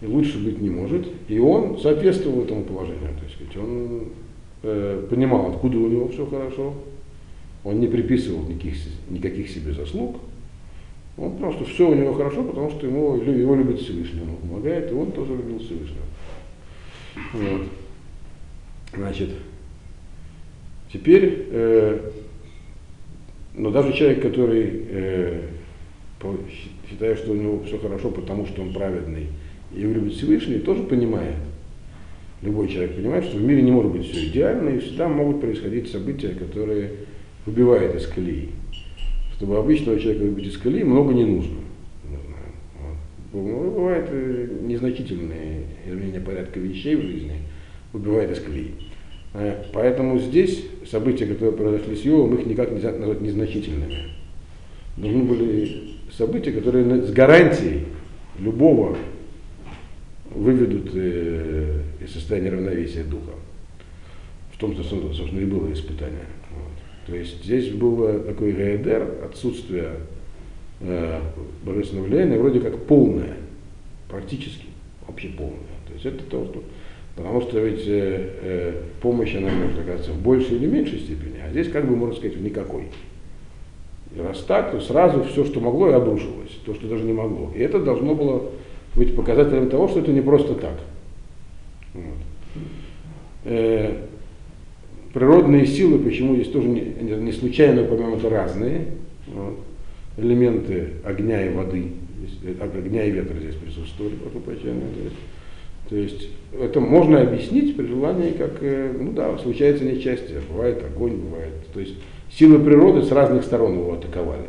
И 0.00 0.06
лучше 0.06 0.38
быть 0.38 0.60
не 0.60 0.70
может. 0.70 1.08
И 1.26 1.40
он 1.40 1.80
соответствовал 1.80 2.44
этому 2.44 2.62
положению. 2.62 3.10
То 3.18 3.42
есть 3.42 3.56
он 3.56 4.12
понимал, 4.62 5.50
откуда 5.50 5.78
у 5.78 5.88
него 5.88 6.08
все 6.08 6.26
хорошо. 6.26 6.74
Он 7.64 7.80
не 7.80 7.86
приписывал 7.86 8.44
никаких, 8.44 8.74
никаких 9.10 9.50
себе 9.50 9.72
заслуг. 9.72 10.16
Он 11.18 11.36
просто 11.36 11.64
все 11.64 11.88
у 11.88 11.94
него 11.94 12.14
хорошо, 12.14 12.44
потому 12.44 12.70
что 12.70 12.86
ему, 12.86 13.16
его 13.16 13.54
любит 13.54 13.80
Всевышний, 13.80 14.20
он 14.22 14.36
помогает, 14.36 14.90
и 14.90 14.94
он 14.94 15.12
тоже 15.12 15.32
любил 15.32 15.58
Всевышнего. 15.58 16.04
Вот. 17.32 17.62
Значит, 18.94 19.30
теперь 20.92 21.46
э, 21.50 22.10
но 23.56 23.70
даже 23.70 23.94
человек, 23.94 24.20
который 24.20 24.84
э, 24.88 25.40
считает, 26.88 27.18
что 27.18 27.32
у 27.32 27.34
него 27.34 27.62
все 27.64 27.78
хорошо, 27.78 28.10
потому 28.10 28.46
что 28.46 28.62
он 28.62 28.72
праведный 28.72 29.28
и 29.74 29.80
любит 29.80 30.14
Всевышний, 30.14 30.58
тоже 30.58 30.82
понимает, 30.82 31.36
любой 32.42 32.68
человек 32.68 32.96
понимает, 32.96 33.24
что 33.24 33.38
в 33.38 33.42
мире 33.42 33.62
не 33.62 33.70
может 33.70 33.92
быть 33.92 34.10
все 34.10 34.26
идеально, 34.26 34.70
и 34.70 34.78
всегда 34.78 35.08
могут 35.08 35.40
происходить 35.40 35.90
события, 35.90 36.30
которые 36.30 36.90
выбивают 37.44 37.94
из 37.94 38.06
колеи. 38.06 38.50
Чтобы 39.36 39.58
обычного 39.58 39.98
человека 39.98 40.24
выбить 40.24 40.46
из 40.46 40.56
колеи, 40.58 40.82
много 40.82 41.12
не 41.12 41.24
нужно. 41.24 41.58
Не 42.04 42.16
знаю. 42.16 42.96
Вот. 43.32 43.42
Ну, 43.42 43.70
бывают 43.70 44.06
э, 44.10 44.48
незначительные 44.62 45.64
изменения 45.86 46.20
порядка 46.20 46.58
вещей 46.60 46.96
в 46.96 47.02
жизни, 47.02 47.38
выбивает 47.92 48.30
из 48.30 48.40
колеи. 48.40 48.72
Э, 49.34 49.64
поэтому 49.72 50.18
здесь 50.18 50.64
события, 50.86 51.26
которые 51.26 51.56
произошли 51.56 51.96
с 51.96 52.04
Йовом, 52.04 52.36
их 52.36 52.46
никак 52.46 52.72
нельзя 52.72 52.92
назвать 52.92 53.20
незначительными. 53.20 54.10
Нужны 54.96 55.24
были 55.24 55.96
события, 56.10 56.52
которые 56.52 57.02
с 57.02 57.12
гарантией 57.12 57.84
любого 58.38 58.96
выведут 60.36 60.90
э, 60.94 61.80
из 62.02 62.12
состояния 62.12 62.50
равновесия 62.50 63.04
духа. 63.04 63.32
В 64.52 64.58
том, 64.58 64.72
что, 64.74 64.82
собственно, 64.84 65.40
и 65.40 65.44
было 65.44 65.72
испытание. 65.72 66.26
Вот. 66.50 66.72
То 67.06 67.14
есть 67.14 67.44
здесь 67.44 67.70
было 67.70 68.18
такой 68.20 68.52
гаэдер, 68.52 69.24
отсутствие 69.24 69.92
э, 70.80 71.20
божественного 71.64 72.06
влияния, 72.06 72.38
вроде 72.38 72.60
как 72.60 72.84
полное, 72.84 73.36
практически, 74.08 74.66
вообще 75.06 75.28
полное. 75.28 75.56
То 75.86 75.92
есть 75.94 76.06
это 76.06 76.24
то, 76.24 76.44
что 76.46 76.62
Потому 77.16 77.40
что 77.40 77.58
ведь 77.58 77.84
э, 77.86 78.30
э, 78.42 78.82
помощь, 79.00 79.34
она 79.34 79.48
может 79.48 79.78
оказаться 79.78 80.12
в 80.12 80.22
большей 80.22 80.56
или 80.56 80.66
меньшей 80.66 80.98
степени, 80.98 81.40
а 81.44 81.50
здесь, 81.50 81.68
как 81.68 81.88
бы 81.88 81.96
можно 81.96 82.14
сказать, 82.14 82.36
в 82.36 82.42
никакой. 82.42 82.88
И 84.14 84.20
раз 84.20 84.40
так, 84.42 84.70
то 84.70 84.80
сразу 84.80 85.24
все, 85.24 85.46
что 85.46 85.60
могло, 85.60 85.88
и 85.88 85.94
обрушилось, 85.94 86.50
то, 86.66 86.74
что 86.74 86.86
даже 86.86 87.04
не 87.04 87.14
могло. 87.14 87.50
И 87.56 87.58
это 87.58 87.78
должно 87.78 88.14
было 88.14 88.50
быть 88.96 89.14
показателем 89.14 89.68
того, 89.68 89.88
что 89.88 90.00
это 90.00 90.10
не 90.10 90.22
просто 90.22 90.54
так. 90.54 90.78
Вот. 91.94 92.04
Э, 93.44 93.96
природные 95.12 95.66
силы, 95.66 95.98
почему 95.98 96.34
здесь 96.34 96.48
тоже 96.48 96.66
не, 96.68 96.80
не 96.80 97.32
случайно 97.32 97.82
упомянуты 97.82 98.28
разные. 98.28 98.86
Вот. 99.28 99.58
Элементы 100.16 100.94
огня 101.04 101.46
и 101.46 101.52
воды, 101.52 101.92
здесь, 102.18 102.56
э, 102.58 102.78
огня 102.78 103.04
и 103.04 103.10
ветра 103.10 103.38
здесь 103.38 103.54
присутствовали, 103.54 104.14
прошу 104.14 104.40
прощения. 104.40 104.82
То 105.88 105.96
есть 105.96 106.28
это 106.58 106.80
можно 106.80 107.20
объяснить 107.20 107.76
при 107.76 107.86
желании, 107.86 108.30
как, 108.30 108.58
э, 108.60 108.92
ну 108.98 109.12
да, 109.12 109.36
случается 109.38 109.84
несчастье, 109.84 110.40
бывает 110.50 110.82
огонь, 110.84 111.16
бывает. 111.16 111.52
То 111.72 111.80
есть 111.80 111.94
силы 112.32 112.58
природы 112.58 113.02
с 113.02 113.12
разных 113.12 113.44
сторон 113.44 113.74
его 113.74 113.92
атаковали. 113.92 114.48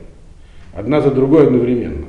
Одна 0.74 1.02
за 1.02 1.12
другой 1.12 1.48
одновременно. 1.48 2.07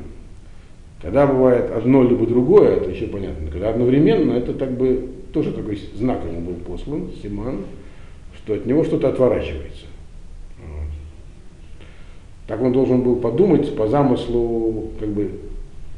Когда 1.00 1.26
бывает 1.26 1.70
одно 1.70 2.02
либо 2.02 2.26
другое, 2.26 2.76
это 2.76 2.90
еще 2.90 3.06
понятно. 3.06 3.50
Когда 3.50 3.70
одновременно, 3.70 4.32
это 4.32 4.52
так 4.52 4.76
бы 4.76 5.08
тоже 5.32 5.52
такой 5.52 5.78
знак 5.94 6.24
ему 6.24 6.40
был 6.40 6.54
послан, 6.54 7.10
Симан, 7.22 7.64
что 8.36 8.54
от 8.54 8.66
него 8.66 8.82
что-то 8.84 9.08
отворачивается. 9.08 9.86
Так 12.48 12.62
он 12.62 12.72
должен 12.72 13.02
был 13.02 13.16
подумать 13.16 13.76
по 13.76 13.86
замыслу, 13.86 14.92
как 14.98 15.10
бы, 15.10 15.30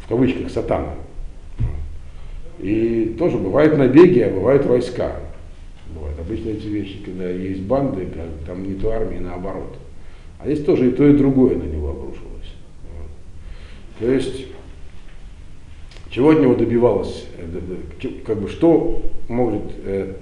в 0.01 0.09
кавычках, 0.09 0.51
сатана. 0.51 0.95
И 2.59 3.15
тоже 3.19 3.39
бывают 3.39 3.79
набеги, 3.79 4.19
а 4.19 4.31
бывают 4.31 4.67
войска. 4.67 5.17
Бывают 5.95 6.19
обычно 6.19 6.51
эти 6.51 6.67
вещи, 6.67 6.99
когда 7.05 7.31
есть 7.31 7.63
банды, 7.63 8.07
там 8.47 8.65
не 8.69 8.75
то 8.75 8.91
армии, 8.91 9.19
наоборот. 9.19 9.77
А 10.41 10.47
здесь 10.47 10.65
тоже 10.65 10.89
и 10.89 10.93
то, 10.93 11.07
и 11.07 11.17
другое 11.17 11.57
на 11.57 11.63
него 11.63 11.91
обрушилось. 11.91 12.53
То 13.99 14.11
есть 14.11 14.47
чего 16.11 16.31
от 16.31 16.41
него 16.41 16.55
добивалось, 16.55 17.27
как 18.27 18.41
бы 18.41 18.49
что 18.49 19.03
может 19.29 19.63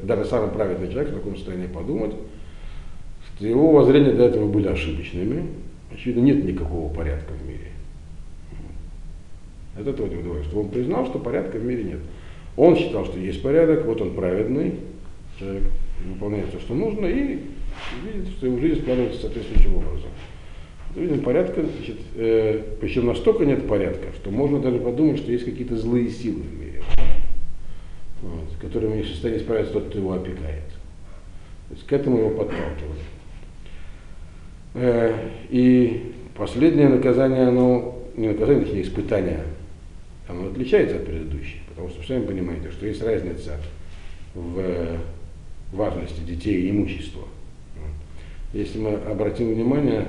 даже 0.02 0.24
самый 0.26 0.50
праведный 0.50 0.88
человек 0.90 1.12
в 1.12 1.16
таком 1.16 1.36
состоянии 1.36 1.66
подумать, 1.66 2.12
что 3.24 3.46
его 3.46 3.72
воззрения 3.72 4.12
до 4.12 4.24
этого 4.24 4.46
были 4.50 4.68
ошибочными, 4.68 5.46
очевидно, 5.92 6.20
нет 6.20 6.44
никакого 6.44 6.92
порядка 6.92 7.32
в 7.32 7.46
мире. 7.48 7.72
Это 9.78 9.92
то, 9.92 10.06
что 10.44 10.60
он 10.60 10.68
признал, 10.68 11.06
что 11.06 11.18
порядка 11.18 11.56
в 11.56 11.64
мире 11.64 11.84
нет. 11.84 12.00
Он 12.56 12.76
считал, 12.76 13.04
что 13.06 13.18
есть 13.18 13.40
порядок, 13.42 13.86
вот 13.86 14.00
он 14.00 14.14
праведный, 14.14 14.74
человек 15.38 15.62
выполняет 16.04 16.48
все, 16.48 16.58
что 16.58 16.74
нужно, 16.74 17.06
и 17.06 17.38
видит, 18.04 18.28
что 18.36 18.46
его 18.46 18.58
жизнь 18.58 18.82
складывается 18.82 19.20
соответствующим 19.20 19.76
образом. 19.76 20.10
Видим, 20.98 21.20
порядка, 21.20 21.62
значит, 21.62 21.96
э, 22.16 22.60
причем 22.80 23.06
настолько 23.06 23.44
нет 23.44 23.68
порядка, 23.68 24.08
что 24.16 24.30
можно 24.30 24.60
даже 24.60 24.78
подумать, 24.78 25.18
что 25.18 25.30
есть 25.30 25.44
какие-то 25.44 25.76
злые 25.76 26.10
силы 26.10 26.42
в 26.42 26.58
мире, 26.58 26.82
вот, 28.20 28.56
которыми 28.60 28.96
не 28.96 29.02
в 29.02 29.08
состоянии 29.08 29.40
справиться 29.40 29.74
тот, 29.74 29.88
кто 29.88 29.98
его 29.98 30.14
опекает. 30.14 30.64
То 31.68 31.74
есть 31.74 31.86
к 31.86 31.92
этому 31.92 32.18
его 32.18 32.30
подталкивали. 32.30 33.00
Э, 34.74 35.14
и 35.50 36.14
последнее 36.36 36.88
наказание, 36.88 37.46
оно, 37.46 38.02
не 38.16 38.28
наказание, 38.28 38.64
точнее 38.64 38.82
испытание, 38.82 39.42
оно 40.26 40.48
отличается 40.48 40.96
от 40.96 41.06
предыдущих. 41.06 41.60
Потому 41.68 41.90
что 41.90 42.04
сами 42.06 42.26
понимаете, 42.26 42.72
что 42.72 42.86
есть 42.86 43.02
разница 43.02 43.56
в 44.34 44.98
важности 45.72 46.20
детей 46.22 46.62
и 46.62 46.70
имущества. 46.70 47.22
Если 48.52 48.78
мы 48.78 48.94
обратим 48.94 49.54
внимание, 49.54 50.06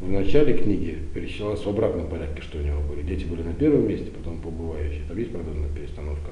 в 0.00 0.10
начале 0.10 0.54
книги 0.54 0.96
перечислялось 1.12 1.64
в 1.64 1.68
обратном 1.68 2.06
порядке, 2.06 2.42
что 2.42 2.58
у 2.58 2.62
него 2.62 2.80
были. 2.82 3.02
Дети 3.02 3.24
были 3.24 3.42
на 3.42 3.52
первом 3.52 3.88
месте, 3.88 4.10
потом 4.16 4.38
побывающие. 4.40 5.02
Там 5.08 5.18
есть, 5.18 5.32
правда, 5.32 5.50
перестановка. 5.74 6.30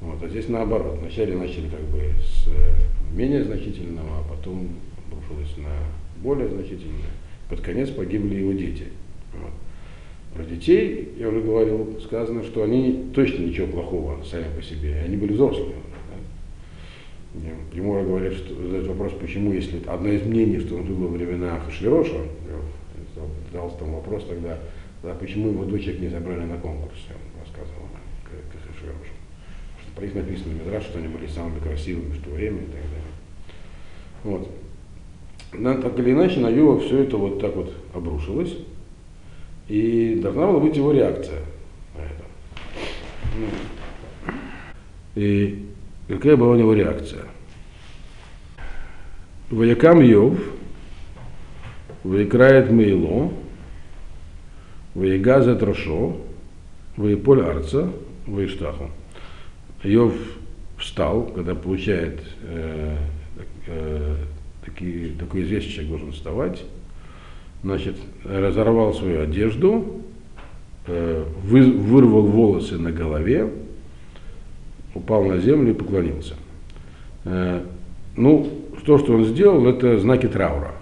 Вот. 0.00 0.22
А 0.22 0.28
здесь 0.28 0.48
наоборот. 0.48 0.98
Вначале 1.00 1.36
начали 1.36 1.68
как 1.68 1.82
бы 1.82 2.00
с 2.22 2.48
менее 3.14 3.44
значительного, 3.44 4.20
а 4.20 4.34
потом 4.34 4.68
обрушилось 5.06 5.56
на 5.58 6.22
более 6.22 6.48
значительное. 6.48 7.10
Под 7.50 7.60
конец 7.60 7.90
погибли 7.90 8.36
его 8.36 8.52
дети. 8.52 8.84
Вот. 9.34 9.52
Про 10.34 10.44
детей, 10.44 11.10
я 11.18 11.28
уже 11.28 11.40
говорил, 11.40 11.98
сказано, 12.02 12.42
что 12.44 12.62
они 12.62 13.10
точно 13.14 13.44
ничего 13.44 13.66
плохого 13.66 14.22
сами 14.22 14.46
по 14.54 14.62
себе, 14.62 15.02
они 15.04 15.16
были 15.16 15.32
взрослыми. 15.32 15.74
Примора 17.70 18.02
говорят, 18.02 18.32
что 18.32 18.54
задает 18.54 18.86
вопрос, 18.86 19.12
почему, 19.20 19.52
если 19.52 19.80
одно 19.86 20.08
из 20.08 20.22
мнений, 20.22 20.58
что 20.58 20.76
он 20.76 20.86
жил 20.86 20.96
во 20.96 21.08
времена 21.08 21.60
Хашвироша, 21.60 22.20
задался 23.52 23.78
там 23.78 23.94
вопрос 23.94 24.24
тогда, 24.28 24.58
да, 25.02 25.14
почему 25.14 25.50
его 25.50 25.64
дочек 25.64 26.00
не 26.00 26.08
забрали 26.08 26.44
на 26.44 26.58
конкурс, 26.58 26.98
он 27.10 27.40
рассказывал 27.40 27.88
к, 28.24 28.28
к 28.28 28.66
Хашвирошу. 28.66 29.12
Что 29.82 29.92
про 29.94 30.04
них 30.04 30.14
написано 30.14 30.54
в 30.54 30.66
Мидраш, 30.66 30.84
что 30.84 30.98
они 30.98 31.08
были 31.08 31.26
самыми 31.26 31.60
красивыми 31.60 32.10
в 32.10 32.22
то 32.22 32.30
время 32.30 32.58
и 32.58 32.66
так 32.66 32.72
далее. 32.72 33.06
Вот. 34.24 34.50
Но, 35.52 35.74
так 35.80 35.98
или 35.98 36.12
иначе, 36.12 36.40
на 36.40 36.48
Юва 36.48 36.80
все 36.80 37.04
это 37.04 37.16
вот 37.16 37.40
так 37.40 37.54
вот 37.54 37.72
обрушилось. 37.94 38.56
И 39.68 40.18
должна 40.22 40.46
была 40.46 40.60
быть 40.60 40.76
его 40.76 40.92
реакция 40.92 41.40
на 41.96 42.02
это. 42.02 42.24
И 45.16 45.66
какая 46.08 46.36
была 46.36 46.52
у 46.52 46.56
него 46.56 46.72
реакция? 46.72 47.24
Ваякам 49.50 50.00
Йов, 50.02 50.38
Ваикрает 52.06 52.70
Мейло, 52.70 53.32
Ваигаза 54.94 55.56
Трошо, 55.56 56.16
Ваиполь 56.96 57.42
Арца, 57.42 57.90
Ваиштаху. 58.28 58.90
Йов 59.82 60.14
встал, 60.78 61.24
когда 61.34 61.56
получает 61.56 62.20
э, 62.42 62.96
э, 63.66 64.14
такие, 64.64 65.14
такое 65.18 65.42
известие, 65.42 65.72
человек 65.72 65.90
должен 65.90 66.12
вставать, 66.12 66.62
значит, 67.64 67.96
разорвал 68.22 68.94
свою 68.94 69.22
одежду, 69.22 70.02
э, 70.86 71.24
вырвал 71.42 72.22
волосы 72.22 72.78
на 72.78 72.92
голове, 72.92 73.50
упал 74.94 75.24
на 75.24 75.40
землю 75.40 75.72
и 75.72 75.74
поклонился. 75.74 76.34
Э, 77.24 77.62
ну, 78.16 78.48
то, 78.84 78.96
что 78.98 79.14
он 79.14 79.24
сделал, 79.24 79.66
это 79.66 79.98
знаки 79.98 80.28
траура. 80.28 80.75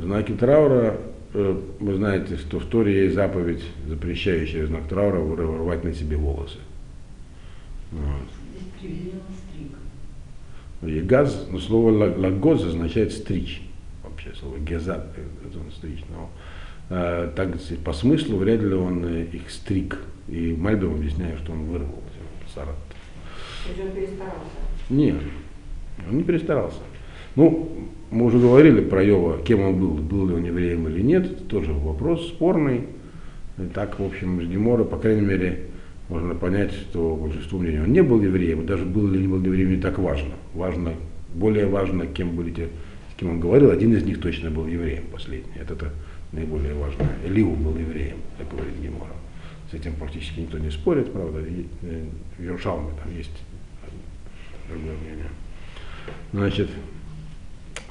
Знаки 0.00 0.32
траура, 0.32 0.96
э, 1.34 1.60
вы 1.80 1.94
знаете, 1.94 2.36
что 2.36 2.58
в 2.58 2.66
Торе 2.66 3.04
есть 3.04 3.14
заповедь, 3.14 3.62
запрещающая 3.86 4.66
знак 4.66 4.88
траура 4.88 5.18
вырывать 5.18 5.84
на 5.84 5.92
себе 5.92 6.16
волосы. 6.16 6.58
Вот. 7.92 8.28
Газ, 10.82 11.46
но 11.50 11.58
слово 11.58 12.16
лагоз 12.16 12.64
означает 12.64 13.12
стричь 13.12 13.62
вообще 14.20 14.38
слово 14.38 14.58
гезат, 14.58 15.06
это 15.46 15.58
он 15.58 15.70
стричь, 15.72 16.04
но 16.10 16.30
э, 16.90 17.30
так 17.34 17.56
по 17.84 17.92
смыслу 17.92 18.38
вряд 18.38 18.60
ли 18.60 18.74
он 18.74 19.04
э, 19.04 19.24
их 19.24 19.50
стриг. 19.50 19.98
И 20.28 20.54
Мальбим 20.54 20.94
объясняет, 20.94 21.40
что 21.40 21.52
он 21.52 21.64
вырвал 21.64 22.02
сарат. 22.54 22.76
он 23.66 23.90
перестарался? 23.90 24.50
Нет, 24.88 25.16
он 26.08 26.18
не 26.18 26.22
перестарался. 26.22 26.78
Ну, 27.36 27.70
мы 28.10 28.26
уже 28.26 28.38
говорили 28.38 28.80
про 28.80 29.02
Йова, 29.02 29.38
кем 29.42 29.60
он 29.60 29.78
был, 29.78 29.90
был 29.94 30.28
ли 30.28 30.34
он 30.34 30.44
евреем 30.44 30.88
или 30.88 31.00
нет, 31.00 31.26
это 31.26 31.44
тоже 31.44 31.72
вопрос 31.72 32.26
спорный. 32.28 32.82
И 33.58 33.62
так, 33.74 33.98
в 33.98 34.04
общем, 34.04 34.40
из 34.40 34.48
Гемора, 34.48 34.84
по 34.84 34.96
крайней 34.96 35.22
мере, 35.26 35.60
можно 36.08 36.34
понять, 36.34 36.72
что 36.72 37.14
большинство 37.14 37.58
мнений 37.58 37.80
он 37.80 37.92
не 37.92 38.02
был 38.02 38.20
евреем, 38.20 38.66
даже 38.66 38.84
был 38.84 39.12
или 39.12 39.22
не 39.22 39.28
был 39.28 39.42
евреем, 39.42 39.70
не 39.70 39.80
так 39.80 39.98
важно. 39.98 40.32
Важно, 40.54 40.94
более 41.34 41.66
важно, 41.66 42.06
кем 42.06 42.34
были 42.34 42.50
те 42.50 42.68
кем 43.20 43.32
он 43.32 43.40
говорил, 43.40 43.70
один 43.70 43.94
из 43.94 44.02
них 44.02 44.18
точно 44.18 44.50
был 44.50 44.66
евреем 44.66 45.04
последний. 45.12 45.52
Это, 45.60 45.74
это 45.74 45.92
наиболее 46.32 46.72
важно. 46.72 47.06
Элиу 47.26 47.50
был 47.50 47.76
евреем, 47.76 48.16
так 48.38 48.48
говорит 48.48 48.72
Гемора. 48.80 49.12
С 49.70 49.74
этим 49.74 49.92
практически 49.92 50.40
никто 50.40 50.56
не 50.56 50.70
спорит, 50.70 51.12
правда. 51.12 51.40
И, 51.40 51.66
э, 51.82 52.06
в 52.38 52.42
Иерушалме 52.42 52.92
там 53.02 53.14
есть 53.14 53.30
другое 54.70 54.96
мнение. 54.96 55.28
Значит, 56.32 56.70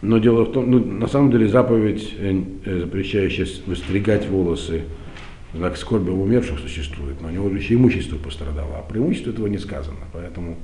но 0.01 0.17
дело 0.17 0.45
в 0.45 0.51
том, 0.51 0.69
ну, 0.69 0.83
на 0.83 1.07
самом 1.07 1.31
деле 1.31 1.47
заповедь, 1.47 2.13
э, 2.17 2.41
э, 2.65 2.79
запрещающая 2.79 3.47
выстригать 3.65 4.27
волосы, 4.27 4.83
знак 5.53 5.77
скорби 5.77 6.12
умерших 6.12 6.59
существует, 6.59 7.21
но 7.21 7.27
у 7.27 7.31
него 7.31 7.49
еще 7.49 7.73
имущество 7.73 8.17
пострадало, 8.17 8.77
а 8.77 8.81
про 8.81 8.97
имущество 8.99 9.31
этого 9.31 9.47
не 9.47 9.57
сказано. 9.57 9.97
Поэтому 10.13 10.57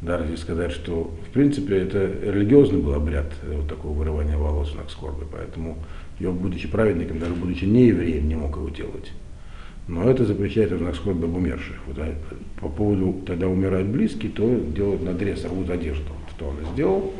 да, 0.00 0.18
разве 0.18 0.36
сказать, 0.36 0.70
что 0.70 1.10
в 1.28 1.32
принципе 1.32 1.78
это 1.78 2.06
религиозный 2.22 2.78
был 2.80 2.94
обряд 2.94 3.32
э, 3.42 3.56
вот 3.56 3.68
такого 3.68 3.98
вырывания 3.98 4.36
волос 4.36 4.74
на 4.74 4.88
скорби, 4.88 5.24
поэтому 5.30 5.78
его, 6.20 6.32
будучи 6.32 6.68
праведником, 6.68 7.18
даже 7.18 7.34
будучи 7.34 7.64
не 7.64 7.88
евреем, 7.88 8.28
не 8.28 8.36
мог 8.36 8.56
его 8.56 8.68
делать. 8.68 9.12
Но 9.88 10.08
это 10.08 10.24
запрещает 10.24 10.70
в 10.70 10.78
знак 10.78 10.94
скорби 10.94 11.24
об 11.24 11.34
умерших. 11.34 11.76
Вот, 11.86 11.98
а 11.98 12.14
по 12.60 12.68
поводу, 12.68 13.22
тогда 13.26 13.48
умирают 13.48 13.88
близкие, 13.88 14.30
то 14.30 14.60
делают 14.76 15.02
надрез, 15.02 15.44
рвут 15.44 15.70
одежду, 15.70 16.12
что 16.36 16.48
он 16.48 16.56
сделал. 16.74 17.14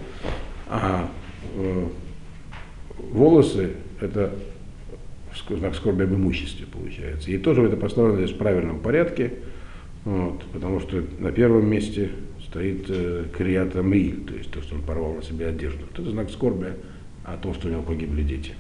А 0.69 1.09
волосы 3.13 3.73
это 4.01 4.33
знак 5.51 5.75
скорби 5.75 6.05
об 6.05 6.15
имуществе 6.15 6.67
получается. 6.67 7.31
И 7.31 7.39
тоже 7.39 7.63
это 7.63 7.77
поставлено 7.77 8.19
здесь 8.19 8.35
в 8.35 8.39
правильном 8.39 8.81
порядке, 8.81 9.35
вот, 10.05 10.43
потому 10.53 10.81
что 10.81 11.03
на 11.19 11.33
первом 11.33 11.69
месте 11.69 12.11
стоит 12.49 12.87
э, 12.89 13.25
Криата 13.37 13.83
Мриль, 13.83 14.25
то 14.25 14.35
есть 14.35 14.51
то, 14.51 14.63
что 14.63 14.75
он 14.75 14.83
порвал 14.83 15.15
на 15.15 15.23
себе 15.23 15.47
одежду. 15.47 15.81
Вот 15.91 15.99
это 15.99 16.11
знак 16.11 16.31
скорби 16.31 16.73
о 17.25 17.37
том, 17.37 17.55
что 17.55 17.69
у 17.69 17.71
него 17.71 17.83
погибли 17.83 18.23
дети. 18.23 18.55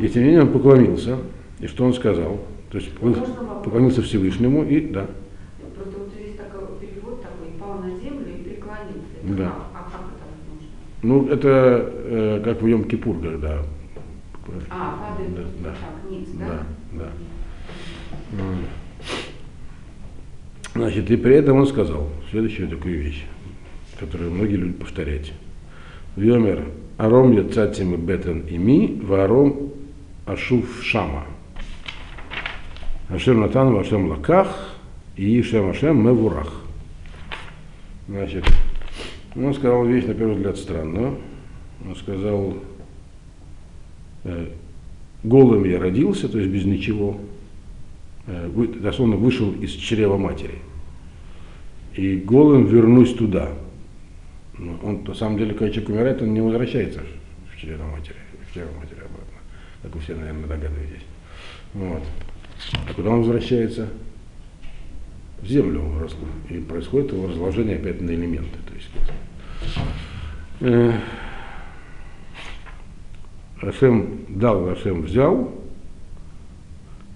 И 0.00 0.08
тем 0.08 0.22
не 0.22 0.28
менее 0.28 0.42
он 0.42 0.52
поклонился. 0.52 1.18
И 1.60 1.66
что 1.66 1.84
он 1.84 1.94
сказал? 1.94 2.40
То 2.70 2.78
есть 2.78 2.90
поклонился 2.92 4.02
Всевышнему 4.02 4.64
и 4.64 4.80
да. 4.80 5.06
Просто 5.74 5.98
вот 5.98 6.12
здесь 6.14 6.36
такой 6.36 6.78
перевод 6.80 7.22
такой, 7.22 7.48
пал 7.58 7.78
на 7.78 7.90
землю 7.98 8.26
и 8.28 8.42
преклонился. 8.42 9.36
Да. 9.36 9.46
А, 9.46 9.70
а 9.74 9.90
как 9.90 10.02
это 10.14 10.24
нужно? 10.48 10.68
Ну, 11.02 11.28
это 11.28 11.90
э, 11.92 12.42
как 12.44 12.60
в 12.60 12.66
Йом-Кипур, 12.66 13.22
когда... 13.22 13.62
А, 14.68 15.14
падает 15.14 15.34
да, 15.34 15.42
да, 15.62 15.70
так, 15.70 16.10
ниц, 16.10 16.28
да? 16.34 16.66
Да, 16.92 17.08
да. 18.32 18.44
Значит, 20.74 21.10
и 21.10 21.16
при 21.16 21.36
этом 21.36 21.58
он 21.58 21.66
сказал 21.66 22.08
следующую 22.30 22.68
такую 22.68 23.02
вещь, 23.02 23.24
которую 23.98 24.32
многие 24.32 24.56
любят 24.56 24.78
повторять. 24.78 25.32
Вьомер 26.16 26.64
Аром 26.98 27.32
яцатим 27.32 27.96
бетен 27.96 28.40
ими, 28.40 29.00
варом 29.02 29.70
ашув 30.26 30.82
шама. 30.82 31.24
Ашем 33.08 33.40
натан 33.40 33.72
вашем 33.72 34.08
лаках, 34.08 34.76
и 35.16 35.42
шем 35.42 35.70
ашем 35.70 36.04
мевурах. 36.04 36.52
Значит, 38.06 38.44
он 39.34 39.54
сказал 39.54 39.84
вещь, 39.84 40.04
на 40.04 40.14
первый 40.14 40.36
взгляд, 40.36 40.56
странную. 40.56 41.18
Он 41.86 41.96
сказал, 41.96 42.56
э, 44.24 44.48
голым 45.22 45.64
я 45.64 45.78
родился, 45.78 46.28
то 46.28 46.38
есть 46.38 46.50
без 46.50 46.64
ничего. 46.64 47.18
э, 48.26 48.50
дословно 48.80 49.16
вышел 49.16 49.52
из 49.52 49.72
чрева 49.72 50.16
матери. 50.16 50.58
И 51.94 52.16
голым 52.16 52.66
вернусь 52.66 53.14
туда. 53.14 53.50
Ну, 54.58 54.76
Он, 54.82 55.02
на 55.04 55.14
самом 55.14 55.38
деле, 55.38 55.54
когда 55.54 55.70
человек 55.70 55.88
умирает, 55.88 56.22
он 56.22 56.34
не 56.34 56.40
возвращается 56.40 57.00
в 57.52 57.58
чрево 57.58 57.84
матери, 57.84 58.16
в 58.48 58.54
чрево 58.54 58.68
матери 58.78 58.98
обратно, 58.98 59.38
как 59.82 59.94
вы 59.94 60.00
все, 60.00 60.14
наверное, 60.14 60.46
догадываетесь. 60.46 61.04
Вот. 61.74 62.02
А 62.88 62.94
куда 62.94 63.10
он 63.10 63.20
возвращается? 63.20 63.88
В 65.40 65.46
землю 65.46 65.82
он. 65.82 66.08
И 66.50 66.60
происходит 66.60 67.12
его 67.12 67.26
разложение 67.26 67.76
опять 67.76 68.00
на 68.00 68.10
элементы. 68.10 68.58
То 68.68 68.74
есть, 68.74 68.90
э, 70.60 70.92
Ашем 73.60 74.20
дал, 74.28 74.68
Ашем 74.68 75.02
взял, 75.02 75.52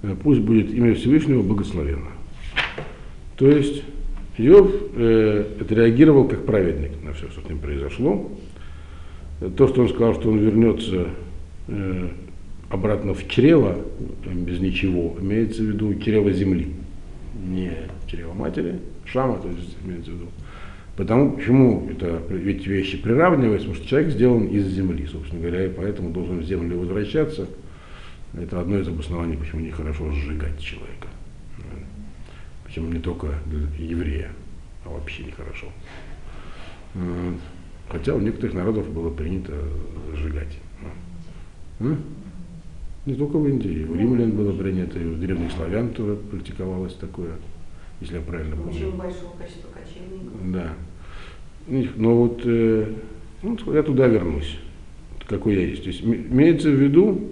э, 0.03 0.15
пусть 0.23 0.41
будет 0.41 0.73
имя 0.73 0.95
Всевышнего 0.95 1.43
благословенно. 1.43 2.11
То 3.37 3.49
есть 3.49 3.83
Иов 4.37 4.71
э, 4.95 5.45
отреагировал 5.61 6.29
как 6.29 6.45
праведник 6.45 7.03
на 7.03 7.13
все, 7.13 7.29
что 7.29 7.41
с 7.41 7.49
ним 7.49 7.59
произошло. 7.59 8.31
Э, 9.41 9.51
То, 9.57 9.69
что 9.69 9.83
он 9.83 9.89
сказал, 9.89 10.15
что 10.15 10.29
он 10.29 10.39
вернется 10.39 11.09
э, 11.69 12.09
обратно 12.69 13.15
в 13.15 13.29
чрево, 13.29 13.79
без 14.27 14.59
ничего, 14.61 15.17
имеется 15.21 15.63
в 15.63 15.67
виду 15.67 15.95
чрево 15.95 16.33
земли, 16.33 16.69
не 17.47 17.73
чрево 18.07 18.33
матери, 18.35 18.81
шама, 19.05 19.39
то 19.39 19.49
есть 19.49 19.77
имеется 19.85 20.11
в 20.11 20.15
виду. 20.15 20.27
Потому 20.97 21.33
почему 21.33 21.89
это 21.91 22.23
ведь 22.29 22.67
вещи 22.67 22.97
приравниваются, 22.97 23.67
потому 23.67 23.77
что 23.83 23.89
человек 23.89 24.13
сделан 24.13 24.47
из 24.47 24.67
земли, 24.69 25.07
собственно 25.07 25.43
говоря, 25.43 25.67
и 25.67 25.69
поэтому 25.69 26.11
должен 26.11 26.39
в 26.39 26.45
землю 26.45 26.79
возвращаться. 26.79 27.49
Это 28.33 28.61
одно 28.61 28.79
из 28.79 28.87
обоснований, 28.87 29.37
почему 29.37 29.61
нехорошо 29.61 30.11
сжигать 30.13 30.61
человека. 30.61 31.09
Причем 32.65 32.93
не 32.93 33.01
только 33.01 33.29
для 33.47 33.87
еврея, 33.87 34.31
а 34.85 34.91
вообще 34.91 35.25
нехорошо. 35.25 35.67
Хотя 37.89 38.15
у 38.15 38.21
некоторых 38.21 38.55
народов 38.55 38.89
было 38.89 39.11
принято 39.11 39.53
сжигать. 40.15 40.59
А? 41.81 41.97
Не 43.07 43.15
только 43.15 43.37
в 43.37 43.47
Индии, 43.47 43.81
и 43.81 43.85
у 43.85 43.95
римлян 43.95 44.31
было 44.31 44.57
принято, 44.57 44.99
и 44.99 45.05
у 45.05 45.15
древних 45.17 45.53
славян 45.53 45.91
тоже 45.91 46.17
практиковалось 46.17 46.95
такое, 46.95 47.33
если 48.05 48.17
я 48.17 48.21
правильно 48.21 48.57
помню. 48.57 48.71
Очень 48.71 48.97
большого 48.97 49.37
количества 49.37 49.69
кочевников. 49.73 50.53
Да. 50.53 50.75
Ну, 51.67 51.87
Но 51.97 52.17
вот 52.17 52.43
э, 52.45 52.93
ну, 53.43 53.59
я 53.73 53.83
туда 53.83 54.07
вернусь, 54.07 54.59
какой 55.27 55.55
я 55.55 55.63
есть. 55.63 55.83
То 55.83 55.89
есть 55.89 56.03
имеется 56.03 56.69
в 56.69 56.75
виду, 56.75 57.31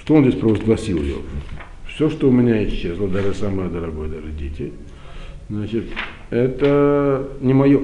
что 0.00 0.14
он 0.14 0.24
здесь 0.24 0.38
провозгласил 0.38 1.02
ее. 1.02 1.16
Все, 1.88 2.08
что 2.08 2.28
у 2.28 2.32
меня 2.32 2.64
исчезло, 2.68 3.08
даже 3.08 3.34
самое 3.34 3.68
дорогое, 3.68 4.08
даже 4.08 4.30
дети, 4.30 4.72
значит, 5.48 5.86
это 6.30 7.28
не 7.40 7.52
мое. 7.52 7.80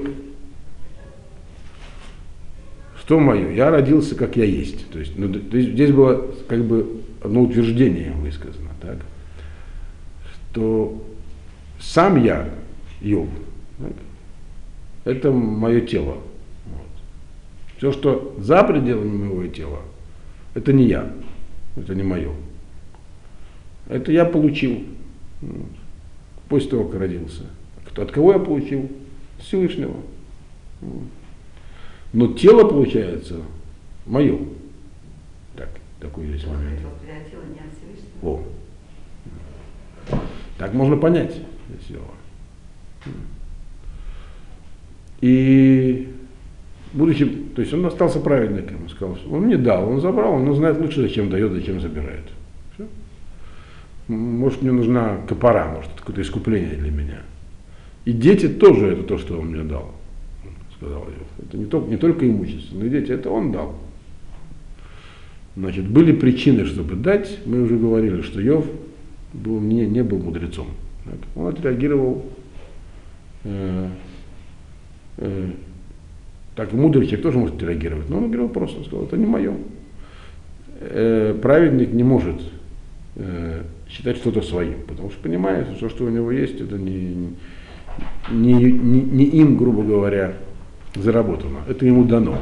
Что 3.00 3.18
мое? 3.18 3.50
Я 3.50 3.70
родился, 3.70 4.14
как 4.14 4.36
я 4.36 4.44
есть. 4.44 4.88
То 4.90 5.00
есть, 5.00 5.18
ну, 5.18 5.26
здесь 5.28 5.90
было 5.90 6.24
как 6.46 6.64
бы 6.64 7.00
одно 7.20 7.42
утверждение 7.42 8.12
высказано, 8.12 8.70
так? 8.80 8.98
Что 10.52 11.02
сам 11.82 12.22
я, 12.22 12.48
Йов, 13.00 13.28
это 15.04 15.32
мое 15.32 15.80
тело. 15.80 16.18
Вот. 16.66 16.86
Все, 17.76 17.92
что 17.92 18.34
за 18.38 18.62
пределами 18.62 19.24
моего 19.24 19.46
тела, 19.48 19.80
это 20.54 20.72
не 20.72 20.86
я, 20.86 21.12
это 21.76 21.94
не 21.94 22.02
мое. 22.02 22.30
Это 23.88 24.12
я 24.12 24.24
получил 24.24 24.84
вот, 25.40 25.66
после 26.48 26.70
того, 26.70 26.84
как 26.84 27.00
родился. 27.00 27.42
От 27.96 28.10
кого 28.10 28.32
я 28.32 28.38
получил? 28.38 28.88
Всевышнего. 29.38 29.96
Вот. 30.80 31.02
Но 32.12 32.28
тело, 32.28 32.66
получается, 32.66 33.40
мое. 34.06 34.38
Так, 35.56 35.68
такой 36.00 36.26
здесь 36.26 36.46
момент. 36.46 36.80
О. 38.22 38.42
Так 40.58 40.74
можно 40.74 40.96
понять 40.96 41.34
это 41.74 41.92
дело. 41.92 42.04
И 45.20 46.08
будучи, 46.92 47.24
то 47.26 47.62
есть 47.62 47.72
он 47.72 47.86
остался 47.86 48.20
праведником, 48.20 48.82
он 48.82 48.88
сказал, 48.88 49.16
он 49.30 49.42
мне 49.42 49.56
дал, 49.56 49.88
он 49.88 50.00
забрал, 50.00 50.34
он 50.34 50.54
знает 50.54 50.80
лучше, 50.80 51.02
зачем 51.02 51.30
дает, 51.30 51.52
зачем 51.52 51.80
забирает. 51.80 52.24
Всё. 52.74 52.84
М, 54.08 54.38
Может, 54.38 54.62
мне 54.62 54.72
нужна 54.72 55.18
копора, 55.28 55.68
может, 55.68 55.90
какое-то 55.96 56.22
искупление 56.22 56.76
для 56.76 56.90
меня. 56.90 57.20
И 58.04 58.12
дети 58.12 58.48
тоже 58.48 58.88
это 58.88 59.04
то, 59.04 59.18
что 59.18 59.38
он 59.38 59.48
мне 59.52 59.62
дал, 59.62 59.92
сказал 60.76 61.02
Иов. 61.02 61.46
Это 61.46 61.56
не 61.56 61.66
только, 61.66 61.88
не 61.90 61.96
только 61.96 62.28
имущество, 62.28 62.76
но 62.76 62.86
и 62.86 62.88
дети, 62.90 63.12
это 63.12 63.30
он 63.30 63.52
дал. 63.52 63.76
Значит, 65.54 65.86
были 65.86 66.12
причины, 66.12 66.64
чтобы 66.64 66.96
дать. 66.96 67.38
Мы 67.44 67.62
уже 67.62 67.76
говорили, 67.76 68.22
что 68.22 68.40
Йов 68.40 68.66
был, 69.34 69.60
не, 69.60 69.86
не 69.86 70.02
был 70.02 70.18
мудрецом. 70.18 70.68
Так. 71.04 71.14
Он 71.34 71.46
отреагировал 71.48 72.24
э, 73.44 73.88
э, 75.18 75.50
так 76.54 76.72
мудрый 76.72 77.06
человек 77.06 77.22
тоже 77.22 77.38
может 77.38 77.62
реагировать, 77.62 78.08
но 78.10 78.18
он 78.18 78.24
говорил 78.30 78.48
просто, 78.48 78.78
он 78.78 78.84
сказал, 78.84 79.06
это 79.06 79.16
не 79.16 79.26
мое. 79.26 79.54
Э, 80.80 81.38
праведник 81.40 81.92
не 81.92 82.02
может 82.02 82.42
э, 83.16 83.62
считать 83.88 84.16
что-то 84.18 84.42
своим, 84.42 84.82
потому 84.86 85.10
что 85.10 85.22
понимает, 85.22 85.68
что 85.76 85.88
что 85.88 86.04
у 86.04 86.10
него 86.10 86.30
есть, 86.30 86.60
это 86.60 86.76
не, 86.76 87.34
не, 88.30 88.52
не, 88.52 89.00
не 89.00 89.24
им, 89.24 89.56
грубо 89.56 89.82
говоря, 89.82 90.34
заработано, 90.94 91.60
это 91.68 91.86
ему 91.86 92.04
дано. 92.04 92.38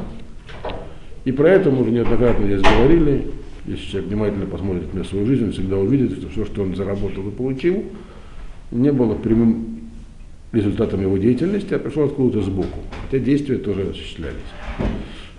И 1.23 1.31
про 1.31 1.51
это 1.51 1.71
мы 1.71 1.81
уже 1.81 1.91
неоднократно 1.91 2.45
здесь 2.45 2.61
говорили. 2.61 3.27
Если 3.65 3.91
человек 3.91 4.09
внимательно 4.09 4.45
посмотрит 4.47 4.93
на 4.93 5.03
свою 5.03 5.25
жизнь, 5.27 5.45
он 5.45 5.51
всегда 5.51 5.77
увидит, 5.77 6.13
что 6.13 6.29
все, 6.29 6.45
что 6.45 6.63
он 6.63 6.75
заработал 6.75 7.27
и 7.27 7.31
получил, 7.31 7.85
не 8.71 8.91
было 8.91 9.15
прямым 9.15 9.81
результатом 10.51 11.01
его 11.01 11.17
деятельности, 11.17 11.73
а 11.73 11.79
пришло 11.79 12.05
откуда-то 12.05 12.43
сбоку. 12.43 12.79
Хотя 13.05 13.23
действия 13.23 13.57
тоже 13.57 13.89
осуществлялись. 13.89 14.37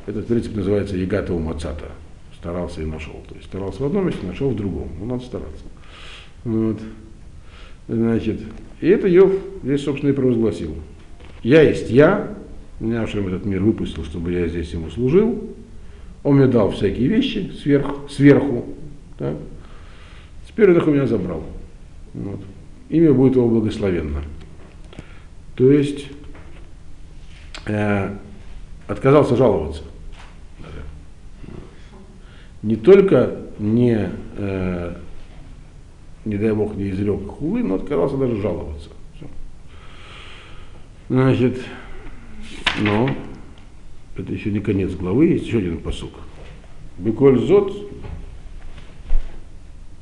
Этот 0.07 0.27
принцип 0.27 0.55
называется 0.55 0.97
ягата 0.97 1.33
мацата. 1.33 1.91
Старался 2.39 2.83
и 2.83 2.87
нашел. 2.87 3.23
То 3.29 3.35
есть 3.35 3.47
старался 3.47 3.83
в 3.83 3.87
одном 3.87 4.07
месте, 4.07 4.27
нашел 4.27 4.51
в 4.51 4.57
другом. 4.57 4.89
Ну, 4.99 5.07
надо 5.07 5.25
стараться. 5.25 5.65
Вот. 6.45 6.81
Значит, 7.89 8.41
и 8.81 8.89
это 8.89 9.07
Йов 9.07 9.33
здесь, 9.63 9.83
собственно, 9.83 10.11
и 10.11 10.15
провозгласил. 10.15 10.75
Я 11.43 11.63
есть 11.63 11.91
я, 11.91 12.37
меня 12.81 13.03
Ашем 13.03 13.29
этот 13.29 13.45
мир 13.45 13.63
выпустил, 13.63 14.05
чтобы 14.05 14.33
я 14.33 14.49
здесь 14.49 14.73
ему 14.73 14.91
служил. 14.91 15.51
Он 16.25 16.37
мне 16.37 16.47
дал 16.47 16.71
всякие 16.71 17.09
вещи 17.09 17.53
сверх, 17.63 18.11
сверху. 18.11 18.65
Так? 19.19 19.37
Теперь 20.49 20.71
он 20.71 20.77
их 20.77 20.87
у 20.87 20.91
меня 20.91 21.07
забрал. 21.07 21.45
Вот. 22.15 22.41
Имя 22.93 23.15
будет 23.15 23.37
его 23.37 23.49
благословенно. 23.49 24.23
То 25.55 25.73
есть 25.73 26.09
э, 27.65 28.15
отказался 28.87 29.35
жаловаться. 29.35 29.83
Не 32.63 32.77
только 32.77 33.39
не, 33.59 34.11
э, 34.37 34.95
не 36.27 36.37
дай 36.37 36.53
бог, 36.53 36.77
не 36.77 36.91
изрек 36.91 37.27
хулы, 37.29 37.63
но 37.63 37.77
отказался 37.77 38.19
даже 38.19 38.37
жаловаться. 38.43 38.91
Всё. 39.17 39.27
Значит, 41.09 41.63
но 42.83 43.09
это 44.19 44.31
еще 44.35 44.51
не 44.51 44.61
конец 44.61 44.93
главы, 44.93 45.29
есть 45.29 45.47
еще 45.47 45.59
один 45.59 45.79
посук. 45.79 46.13
Беколь 46.99 47.39
зот 47.39 47.75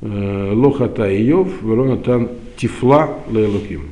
э, 0.01 0.51
лохата 0.53 1.09
Иов, 1.25 1.61
велонатан 1.63 2.40
тифла 2.61 3.17
лейлуким. 3.27 3.89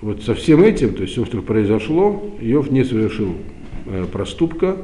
Вот 0.00 0.22
со 0.22 0.36
всем 0.36 0.62
этим, 0.62 0.94
то 0.94 1.02
есть 1.02 1.14
все, 1.14 1.24
что 1.24 1.42
произошло, 1.42 2.32
Иов 2.40 2.70
не 2.70 2.84
совершил 2.84 3.34
э, 3.86 4.06
проступка 4.12 4.76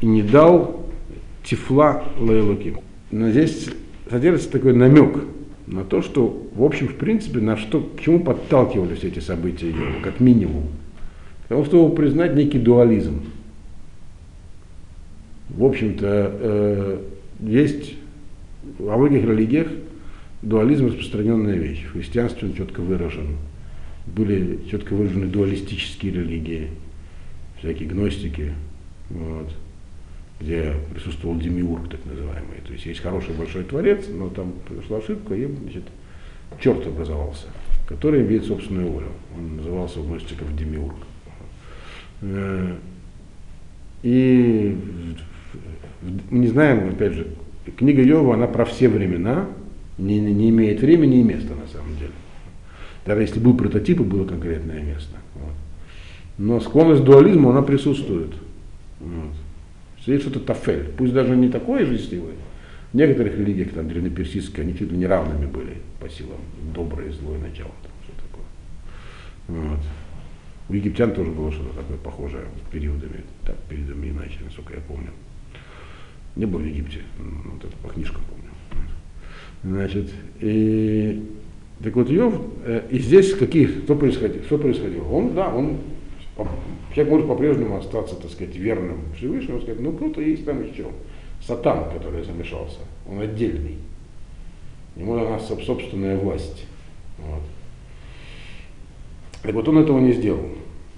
и 0.00 0.06
не 0.06 0.22
дал 0.22 0.86
тифла 1.42 2.04
лейлуким. 2.16 2.78
Но 3.10 3.30
здесь 3.30 3.70
содержится 4.08 4.52
такой 4.52 4.72
намек 4.72 5.24
на 5.66 5.82
то, 5.82 6.00
что, 6.00 6.46
в 6.54 6.62
общем, 6.62 6.86
в 6.86 6.94
принципе, 6.94 7.40
на 7.40 7.56
что, 7.56 7.80
к 7.80 8.00
чему 8.00 8.20
подталкивали 8.20 8.94
все 8.94 9.08
эти 9.08 9.18
события 9.18 9.68
Иова, 9.68 10.00
как 10.04 10.20
минимум. 10.20 10.66
К 11.46 11.48
тому, 11.48 11.64
чтобы 11.64 11.92
признать 11.96 12.36
некий 12.36 12.60
дуализм. 12.60 13.24
В 15.48 15.64
общем-то, 15.64 16.06
э, 16.06 16.98
есть 17.40 17.94
во 18.78 18.96
многих 18.96 19.24
религиях 19.24 19.66
дуализм 20.42 20.86
распространенная 20.86 21.56
вещь. 21.56 21.84
В 21.84 21.92
христианстве 21.92 22.48
он 22.48 22.54
четко 22.54 22.80
выражен. 22.80 23.36
Были 24.06 24.60
четко 24.70 24.94
выражены 24.94 25.26
дуалистические 25.26 26.12
религии, 26.12 26.68
всякие 27.58 27.88
гностики. 27.88 28.54
Вот. 29.10 29.50
где 30.40 30.74
присутствовал 30.92 31.36
демиург, 31.36 31.88
так 31.88 32.04
называемый. 32.04 32.58
То 32.66 32.72
есть 32.72 32.86
есть 32.86 33.00
хороший 33.00 33.34
большой 33.34 33.64
творец, 33.64 34.04
но 34.08 34.28
там 34.28 34.52
произошла 34.66 34.98
ошибка, 34.98 35.34
и 35.34 35.46
значит, 35.46 35.84
черт 36.60 36.86
образовался, 36.86 37.46
который 37.88 38.22
имеет 38.22 38.44
собственную 38.44 38.88
волю. 38.88 39.08
Он 39.36 39.56
назывался 39.56 40.00
у 40.00 40.04
гностиков 40.04 40.54
демиург. 40.56 40.96
Э, 42.20 42.76
и 44.02 44.76
мы 46.30 46.38
не 46.38 46.46
знаем, 46.48 46.88
опять 46.88 47.14
же, 47.14 47.26
книга 47.76 48.02
Йова, 48.02 48.34
она 48.34 48.46
про 48.46 48.64
все 48.64 48.88
времена, 48.88 49.48
не, 49.98 50.20
не 50.20 50.50
имеет 50.50 50.80
времени 50.80 51.20
и 51.20 51.22
места 51.22 51.54
на 51.54 51.66
самом 51.66 51.96
деле. 51.98 52.12
Даже 53.04 53.22
если 53.22 53.40
был 53.40 53.56
прототип, 53.56 54.00
и 54.00 54.04
было 54.04 54.26
конкретное 54.26 54.82
место. 54.82 55.16
Вот. 55.34 55.52
Но 56.38 56.60
склонность 56.60 57.02
к 57.02 57.04
дуализму, 57.04 57.50
она 57.50 57.62
присутствует. 57.62 58.32
Вот. 59.00 59.34
Есть 60.06 60.22
что-то 60.22 60.40
тафель, 60.40 60.90
пусть 60.96 61.12
даже 61.12 61.36
не 61.36 61.48
такое 61.48 61.84
же 61.84 61.98
счастливое. 61.98 62.34
В 62.92 62.96
некоторых 62.96 63.36
религиях, 63.36 63.72
там, 63.72 63.88
древнеперсидские, 63.88 64.62
они 64.62 64.76
чуть 64.76 64.90
ли 64.90 64.96
не 64.96 65.06
равными 65.06 65.44
были 65.44 65.76
по 66.00 66.08
силам, 66.08 66.40
доброе 66.74 67.10
и 67.10 67.12
злое 67.12 67.38
начало. 67.38 67.72
Там, 67.82 67.92
что 68.04 68.12
такое. 68.22 69.70
Вот. 69.70 69.80
У 70.70 70.74
египтян 70.74 71.12
тоже 71.12 71.30
было 71.30 71.50
что-то 71.50 71.76
такое 71.76 71.96
похожее 71.98 72.44
периодами, 72.70 73.24
так, 73.44 73.56
периодами 73.68 74.08
иначе, 74.08 74.38
насколько 74.44 74.74
я 74.74 74.80
помню. 74.80 75.10
Не 76.36 76.46
был 76.46 76.60
в 76.60 76.64
Египте, 76.64 77.02
вот 77.18 77.64
это 77.64 77.76
по 77.78 77.88
книжкам 77.88 78.22
помню. 78.30 78.50
Значит, 79.62 80.10
и 80.40 81.22
так 81.82 81.94
вот 81.94 82.10
Йов, 82.10 82.34
э, 82.64 82.82
и 82.90 82.98
здесь 82.98 83.34
какие, 83.34 83.66
что 83.66 83.94
происходило? 83.94 84.44
Что 84.44 84.58
происходило? 84.58 85.08
Он, 85.08 85.34
да, 85.34 85.54
он, 85.54 85.78
человек 86.94 87.12
может 87.12 87.28
по-прежнему 87.28 87.76
остаться, 87.76 88.16
так 88.16 88.30
сказать, 88.30 88.56
верным 88.56 89.00
Всевышнему, 89.16 89.60
сказать, 89.60 89.80
ну 89.80 89.92
кто-то 89.92 90.20
есть 90.20 90.44
там 90.44 90.62
еще. 90.62 90.86
Сатан, 91.40 91.90
который 91.90 92.24
замешался, 92.24 92.80
он 93.08 93.20
отдельный. 93.20 93.76
Ему 94.96 95.16
дана 95.16 95.38
собственная 95.38 96.18
власть. 96.18 96.66
Вот. 97.18 97.42
Так 99.42 99.54
вот 99.54 99.68
он 99.68 99.78
этого 99.78 100.00
не 100.00 100.12
сделал. 100.12 100.48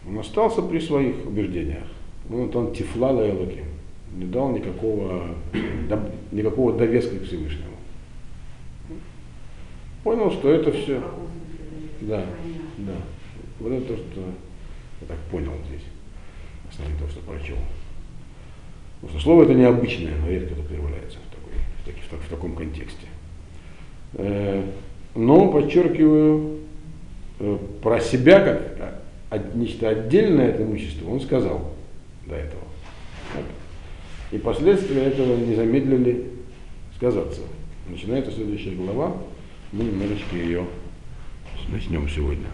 Он 0.09 0.19
остался 0.19 0.63
при 0.63 0.81
своих 0.81 1.27
убеждениях. 1.27 1.85
Ну, 2.29 2.51
он 2.55 2.73
тифлала 2.73 3.29
Элоким. 3.29 3.65
Не 4.17 4.25
дал 4.25 4.51
никакого, 4.51 5.35
никакого 6.33 6.73
довеска 6.73 7.17
к 7.17 7.25
Всевышнему. 7.25 7.70
Понял, 10.03 10.31
что 10.31 10.51
это 10.51 10.73
все. 10.73 11.03
Да, 12.01 12.25
да. 12.79 12.95
Вот 13.59 13.73
это 13.73 13.87
то, 13.87 13.97
что 13.97 14.21
я 15.01 15.07
так 15.07 15.19
понял 15.31 15.53
здесь. 15.69 15.85
Основное 16.71 16.99
то, 16.99 17.09
что 17.09 17.21
прочел. 17.21 17.57
Потому 19.01 19.19
что 19.19 19.23
слово 19.23 19.45
это 19.45 19.55
необычное, 19.55 20.13
но 20.21 20.31
редко 20.31 20.55
это 20.55 20.63
появляется 20.63 21.19
в, 21.19 21.35
такой, 21.35 21.53
в, 21.81 21.87
таки, 21.87 22.01
в, 22.01 22.27
в 22.27 22.29
таком 22.29 22.55
контексте. 22.55 23.07
Э, 24.15 24.65
но, 25.15 25.51
подчеркиваю, 25.51 26.59
э, 27.39 27.59
про 27.83 28.01
себя 28.01 28.41
как 28.41 29.55
нечто 29.55 29.89
отдельное 29.89 30.55
от 30.55 30.61
имущества 30.61 31.11
он 31.11 31.21
сказал 31.21 31.73
до 32.27 32.37
этого. 32.37 32.63
И 34.33 34.39
последствия 34.39 35.03
этого 35.05 35.37
не 35.37 35.55
замедлили 35.55 36.27
сказаться. 36.97 37.43
Начинается 37.89 38.31
следующая 38.31 38.73
глава, 38.73 39.17
мы 39.73 39.85
немножечко 39.85 40.37
ее 40.37 40.65
начнем 41.69 42.09
сегодня. 42.09 42.47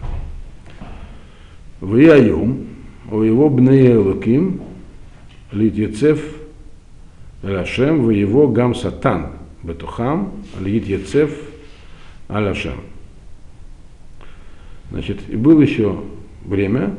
В 1.81 1.95
Яйом, 1.95 2.67
у 3.11 3.21
его 3.21 3.49
бнеелуким, 3.49 4.61
литьецев 5.51 6.19
Лашем, 7.41 8.03
в 8.03 8.09
его 8.09 8.47
гам 8.47 8.75
сатан, 8.75 9.33
бетухам, 9.63 10.43
литьецев 10.59 11.31
Аляшем. 12.27 12.81
Значит, 14.91 15.19
и 15.27 15.35
было 15.35 15.61
еще 15.61 16.03
время, 16.45 16.95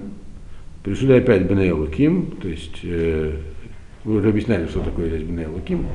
пришли 0.82 1.14
опять 1.14 1.46
Бнейлуким, 1.46 2.32
то 2.40 2.48
есть 2.48 2.78
э, 2.82 3.36
вы 4.04 4.16
уже 4.16 4.28
объясняли, 4.28 4.66
что 4.66 4.80
такое 4.80 5.08
здесь 5.08 5.22
Бнейлуким, 5.22 5.86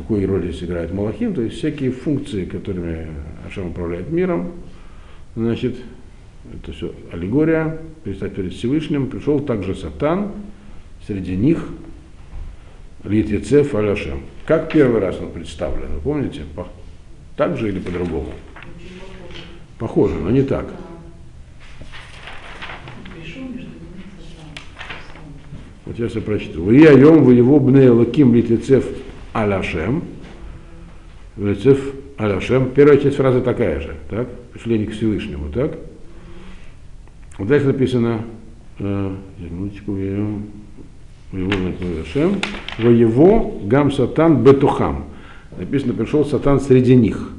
какую 0.00 0.26
роль 0.26 0.44
здесь 0.44 0.62
играет 0.62 0.92
Малахим, 0.92 1.34
то 1.34 1.42
есть 1.42 1.58
всякие 1.58 1.90
функции, 1.90 2.44
которыми 2.44 3.08
Ашем 3.46 3.68
управляет 3.68 4.10
миром, 4.10 4.52
значит, 5.36 5.76
это 6.52 6.72
все 6.72 6.94
аллегория, 7.12 7.78
предстать 8.02 8.34
перед 8.34 8.52
Всевышним, 8.54 9.08
пришел 9.08 9.40
также 9.40 9.74
Сатан, 9.74 10.32
среди 11.06 11.36
них 11.36 11.68
Литвицев 13.04 13.74
Аляшем. 13.74 14.20
Как 14.46 14.72
первый 14.72 15.00
раз 15.00 15.18
он 15.20 15.30
представлен, 15.30 15.94
вы 15.94 16.00
помните? 16.00 16.42
Так 17.36 17.56
же 17.56 17.68
или 17.68 17.78
по-другому? 17.78 18.32
Похоже, 19.78 20.14
но 20.14 20.30
не 20.30 20.42
так. 20.42 20.66
Вот 25.86 25.98
я 25.98 26.08
все 26.08 26.20
прочту. 26.20 26.62
Вы 26.62 26.86
айом 26.86 27.24
вы 27.24 27.34
его 27.34 27.58
бне 27.58 27.90
лаким 27.90 28.34
литвицев 28.34 28.86
аляшем. 29.32 30.04
Литвицев 31.36 31.80
аляшем. 32.16 32.70
Первая 32.70 32.98
часть 32.98 33.16
фразы 33.16 33.40
такая 33.40 33.80
же, 33.80 33.96
так? 34.08 34.28
Пришли 34.52 34.86
к 34.86 34.92
Всевышнему, 34.92 35.50
так? 35.50 35.78
Вот 37.38 37.48
дальше 37.48 37.68
написано, 37.68 38.22
э, 38.78 39.14
минуточку, 39.38 39.96
Ашем, 42.02 42.40
во 42.78 42.90
его 42.90 43.60
гам 43.64 43.92
сатан 43.92 44.42
бетухам. 44.42 45.04
Написано, 45.56 45.94
пришел 45.94 46.24
сатан 46.24 46.60
среди 46.60 46.96
них. 46.96 47.30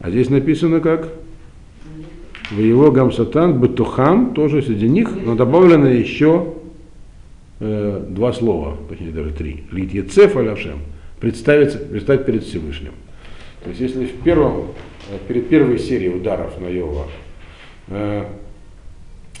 А 0.00 0.10
здесь 0.10 0.30
написано 0.30 0.80
как? 0.80 1.08
В 2.50 2.58
его 2.58 2.90
гам 2.90 3.12
сатан 3.12 3.60
бетухам, 3.60 4.32
тоже 4.34 4.62
среди 4.62 4.88
них, 4.88 5.10
но 5.24 5.34
добавлено 5.34 5.86
еще 5.86 6.54
э, 7.60 8.06
два 8.08 8.32
слова, 8.32 8.76
точнее 8.88 9.12
даже 9.12 9.30
три. 9.30 9.64
Лит 9.70 9.92
Ецеф 9.92 10.36
Аляшем, 10.36 10.78
представить, 11.20 11.90
представить 11.90 12.24
перед 12.24 12.42
Всевышним. 12.44 12.94
То 13.62 13.68
есть 13.68 13.80
если 13.80 14.06
в 14.06 14.22
первом, 14.22 14.68
э, 15.10 15.18
перед 15.28 15.48
первой 15.48 15.78
серией 15.78 16.16
ударов 16.16 16.58
на 16.60 16.66
Йова 16.66 17.06
э, 17.88 18.24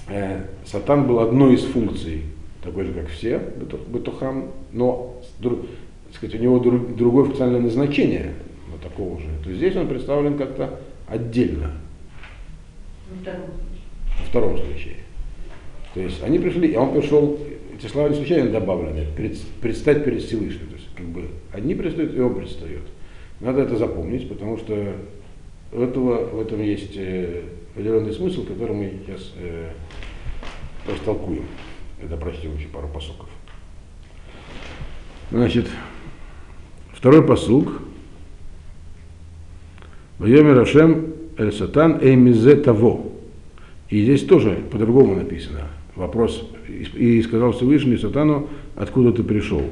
э, 0.08 0.44
Сатан 0.66 1.06
был 1.06 1.20
одной 1.20 1.54
из 1.54 1.64
функций, 1.64 2.24
такой 2.62 2.84
же, 2.84 2.92
как 2.92 3.08
все, 3.08 3.40
Бетухам, 3.88 4.50
но 4.72 5.20
сказать, 6.14 6.34
у 6.34 6.38
него 6.38 6.58
друг, 6.58 6.94
другое 6.96 7.24
функциональное 7.24 7.62
назначение, 7.62 8.34
но 8.70 8.76
такого 8.76 9.18
же, 9.18 9.26
то 9.42 9.52
здесь 9.52 9.74
он 9.76 9.88
представлен 9.88 10.36
как-то 10.36 10.78
отдельно. 11.08 11.72
Во 14.18 14.24
втором 14.26 14.58
случае. 14.58 14.96
То 15.94 16.00
есть 16.00 16.22
они 16.22 16.38
пришли, 16.38 16.68
и 16.68 16.76
он 16.76 16.92
пришел 16.92 17.38
эти 17.76 17.90
слова 17.90 18.10
не 18.10 18.16
случайно 18.16 18.50
добавлены, 18.50 19.06
предстать 19.60 20.04
перед 20.04 20.22
Всевышним. 20.22 20.70
Как 21.00 21.08
бы 21.08 21.28
одни 21.50 21.74
предстают, 21.74 22.14
и 22.14 22.20
он 22.20 22.34
предстает. 22.34 22.82
Надо 23.40 23.62
это 23.62 23.76
запомнить, 23.76 24.28
потому 24.28 24.58
что 24.58 24.74
этого, 25.72 26.26
в 26.26 26.40
этом 26.40 26.60
есть 26.62 26.92
э, 26.94 27.44
определенный 27.72 28.12
смысл, 28.12 28.44
который 28.44 28.76
мы 28.76 28.92
сейчас 29.06 29.32
э, 29.36 29.70
растолкуем. 30.86 31.44
Это 32.02 32.18
прочтем 32.18 32.54
еще 32.54 32.68
пару 32.68 32.88
посоков. 32.88 33.30
Значит, 35.30 35.68
второй 36.92 37.26
посук. 37.26 37.80
Вайомер 40.18 40.56
Рашем 40.56 41.14
Эль 41.38 41.52
Сатан 41.52 41.98
Эймизе 42.02 42.56
Таво. 42.56 43.06
И 43.88 44.02
здесь 44.02 44.26
тоже 44.26 44.62
по-другому 44.70 45.14
написано. 45.14 45.68
Вопрос 45.96 46.46
и 46.68 47.22
сказал 47.22 47.52
Всевышний 47.52 47.96
Сатану, 47.96 48.50
откуда 48.76 49.12
ты 49.12 49.22
пришел. 49.22 49.62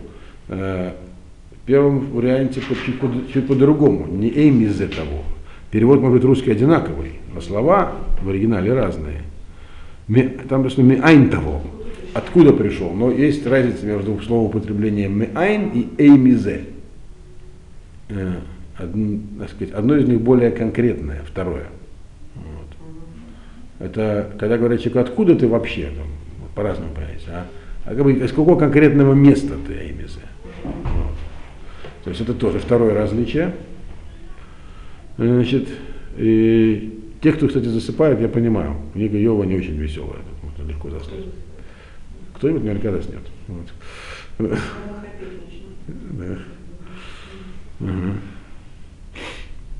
Э, 1.68 1.70
первом 1.70 2.00
варианте 2.12 2.60
чуть, 2.60 3.32
чуть 3.32 3.46
по-другому, 3.46 4.06
не 4.06 4.30
эйм 4.30 4.62
из 4.62 4.78
того. 4.78 5.22
Перевод 5.70 6.00
может 6.00 6.16
быть 6.16 6.24
русский 6.24 6.50
одинаковый, 6.50 7.20
но 7.34 7.42
слова 7.42 7.92
в 8.22 8.28
оригинале 8.28 8.72
разные. 8.72 9.22
Там 10.48 10.62
написано 10.62 10.84
миайн 10.84 11.28
того, 11.28 11.60
откуда 12.14 12.54
пришел, 12.54 12.90
но 12.94 13.10
есть 13.10 13.46
разница 13.46 13.84
между 13.84 14.18
словоупотреблением 14.22 15.20
миайн 15.20 15.70
и 15.74 15.88
эймизе. 15.98 16.62
Э, 18.08 18.36
одно 18.78 19.96
из 19.96 20.08
них 20.08 20.22
более 20.22 20.50
конкретное, 20.50 21.20
второе. 21.26 21.66
Вот. 22.34 23.86
Это 23.86 24.30
когда 24.38 24.56
говорят 24.56 24.80
человеку, 24.80 25.00
откуда 25.00 25.36
ты 25.36 25.46
вообще, 25.46 25.90
там, 25.94 26.06
по-разному 26.54 26.94
понять, 26.94 27.24
а, 27.28 27.46
а 27.84 27.94
как 27.94 28.02
бы, 28.02 28.12
из 28.14 28.30
какого 28.30 28.58
конкретного 28.58 29.12
места 29.12 29.52
ты 29.66 29.87
есть 32.18 32.28
это 32.28 32.38
тоже 32.38 32.58
второе 32.58 32.94
различие. 32.94 33.54
Значит, 35.16 35.68
и 36.16 37.00
те, 37.20 37.32
кто, 37.32 37.48
кстати, 37.48 37.66
засыпает, 37.66 38.20
я 38.20 38.28
понимаю, 38.28 38.76
книга 38.92 39.18
Йова 39.18 39.44
не 39.44 39.56
очень 39.56 39.76
веселая, 39.76 40.20
можно 40.42 40.70
легко 40.70 40.90
заснуть. 40.90 41.26
Кто-нибудь 42.34 42.62
наверняка 42.62 42.92
заснет. 42.92 43.22
Вот. 43.48 44.58
Да. 46.10 46.38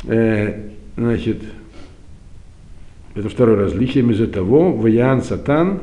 Э, 0.04 0.70
значит, 0.96 1.42
это 3.14 3.28
второе 3.28 3.56
различие. 3.56 4.08
Из-за 4.10 4.26
того, 4.26 4.72
Ваян 4.72 5.22
Сатан, 5.22 5.82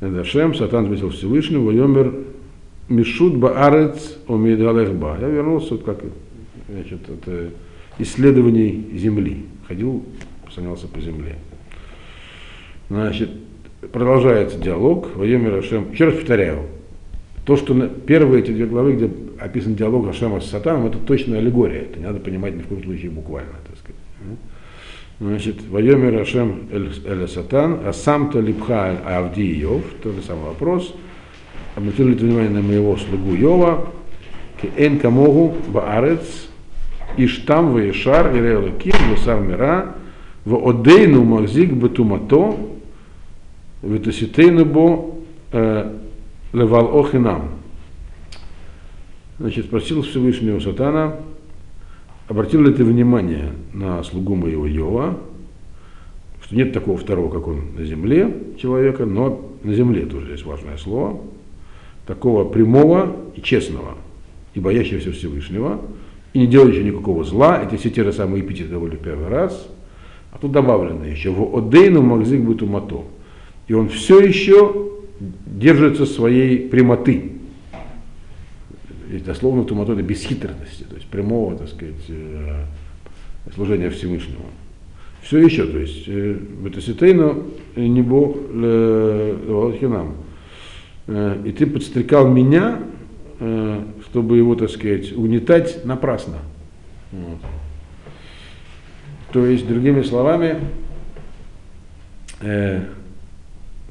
Эдашем, 0.00 0.54
Сатан 0.54 0.86
сбросил 0.86 1.10
Всевышнего, 1.10 1.64
Вайомер 1.64 2.14
Мишут 2.90 3.36
Баарец 3.36 4.18
Омидалехба. 4.26 5.16
Я 5.20 5.28
вернулся, 5.28 5.74
вот 5.74 5.84
как 5.84 6.00
значит, 6.68 7.08
это 7.08 7.50
исследований 7.98 8.90
Земли. 8.94 9.46
Ходил, 9.68 10.04
слонялся 10.52 10.88
по 10.88 11.00
земле. 11.00 11.36
Значит, 12.88 13.30
продолжается 13.92 14.58
диалог. 14.58 15.14
Вайомер 15.14 15.54
Ашем. 15.54 15.92
Еще 15.92 16.06
раз 16.06 16.16
повторяю, 16.16 16.64
то, 17.46 17.56
что 17.56 17.74
на, 17.74 17.86
первые 17.86 18.42
эти 18.42 18.50
две 18.50 18.66
главы, 18.66 18.94
где 18.94 19.08
описан 19.38 19.76
диалог 19.76 20.08
Ашема 20.08 20.40
с 20.40 20.50
Сатаном, 20.50 20.86
это 20.86 20.98
точно 20.98 21.38
аллегория. 21.38 21.82
Это 21.82 22.00
не 22.00 22.06
надо 22.06 22.18
понимать 22.18 22.56
ни 22.56 22.62
в 22.62 22.66
коем 22.66 22.82
случае 22.82 23.12
буквально, 23.12 23.52
так 23.68 23.76
сказать. 23.78 24.00
Значит, 25.20 25.68
Вайомер 25.68 26.20
Ашем 26.20 26.68
эль 26.72 27.28
Сатан, 27.28 27.82
а 27.84 27.92
сам-то 27.92 28.40
липха 28.40 28.98
Авди 29.06 29.44
Йов, 29.44 29.84
тот 30.02 30.16
же 30.16 30.22
самый 30.22 30.46
вопрос. 30.46 30.92
Обратил 31.76 32.08
ли 32.08 32.14
ты 32.14 32.24
внимание 32.24 32.50
на 32.50 32.62
моего 32.62 32.96
слугу 32.96 33.34
Йова, 33.34 33.88
эн 34.76 34.98
камогу 34.98 35.54
баарец, 35.68 36.48
иштам 37.16 37.72
ваешар, 37.72 38.34
ирелаким, 38.36 38.92
васар 39.10 39.40
мира, 39.40 39.94
в 40.44 40.68
одейну 40.68 41.22
махзик 41.24 41.72
бетумато, 41.72 42.56
витаситейну 43.82 44.64
бо 44.64 45.14
левал 46.52 46.98
охинам. 46.98 47.50
Значит, 49.38 49.66
спросил 49.66 50.02
Всевышнего 50.02 50.60
Сатана, 50.60 51.14
обратил 52.28 52.62
ли 52.62 52.74
ты 52.74 52.84
внимание 52.84 53.52
на 53.72 54.02
слугу 54.02 54.34
моего 54.34 54.66
Йова, 54.66 55.18
что 56.42 56.56
нет 56.56 56.72
такого 56.72 56.98
второго, 56.98 57.32
как 57.32 57.46
он 57.46 57.74
на 57.76 57.84
земле 57.84 58.34
человека, 58.60 59.06
но 59.06 59.50
на 59.62 59.72
земле 59.72 60.04
тоже 60.04 60.26
здесь 60.26 60.44
важное 60.44 60.76
слово, 60.76 61.20
такого 62.10 62.44
прямого 62.44 63.14
и 63.36 63.40
честного, 63.40 63.96
и 64.54 64.58
боящегося 64.58 65.12
Всевышнего, 65.12 65.80
и 66.32 66.40
не 66.40 66.48
делающего 66.48 66.82
никакого 66.82 67.22
зла, 67.22 67.62
это 67.62 67.76
все 67.76 67.88
те 67.88 68.02
же 68.02 68.12
самые 68.12 68.44
эпитеты 68.44 68.70
довольно 68.70 68.96
первый 68.96 69.28
раз, 69.28 69.68
а 70.32 70.38
тут 70.38 70.50
добавлено 70.50 71.04
еще, 71.04 71.30
в 71.30 71.56
Одейну 71.56 72.02
Магзик 72.02 72.40
Бутумато. 72.40 73.04
И 73.68 73.74
он 73.74 73.88
все 73.90 74.18
еще 74.18 74.90
держится 75.46 76.04
своей 76.04 76.68
прямоты. 76.68 77.30
И 79.12 79.18
дословно 79.18 79.62
тумато 79.62 79.92
это 79.92 80.02
бесхитренности, 80.02 80.82
то 80.82 80.96
есть 80.96 81.06
прямого, 81.06 81.56
так 81.56 81.68
сказать, 81.68 81.94
э, 82.08 82.64
служения 83.54 83.88
Всевышнему. 83.88 84.46
Все 85.22 85.38
еще, 85.38 85.64
то 85.64 85.78
есть, 85.78 86.08
Бетаситейну 86.08 87.44
небо 87.76 88.34
Волхинам. 89.46 90.14
И 91.10 91.52
ты 91.52 91.66
подстрекал 91.66 92.28
меня, 92.28 92.78
э, 93.40 93.84
чтобы 94.04 94.36
его, 94.36 94.54
так 94.54 94.70
сказать, 94.70 95.12
угнетать 95.12 95.84
напрасно. 95.84 96.38
Вот. 97.10 97.38
То 99.32 99.44
есть, 99.44 99.66
другими 99.66 100.02
словами, 100.02 100.60
э, 102.40 102.84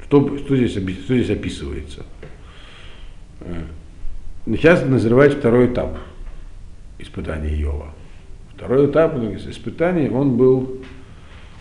что, 0.04 0.38
что, 0.38 0.56
здесь, 0.56 0.72
что 0.72 1.14
здесь 1.14 1.30
описывается? 1.30 2.06
Сейчас 4.46 4.84
назревает 4.86 5.34
второй 5.34 5.66
этап 5.66 5.98
испытания 6.98 7.54
Иова. 7.60 7.90
Второй 8.54 8.86
этап 8.86 9.16
испытаний, 9.46 10.08
он 10.08 10.36
был 10.38 10.78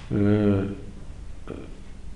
э, 0.10 0.68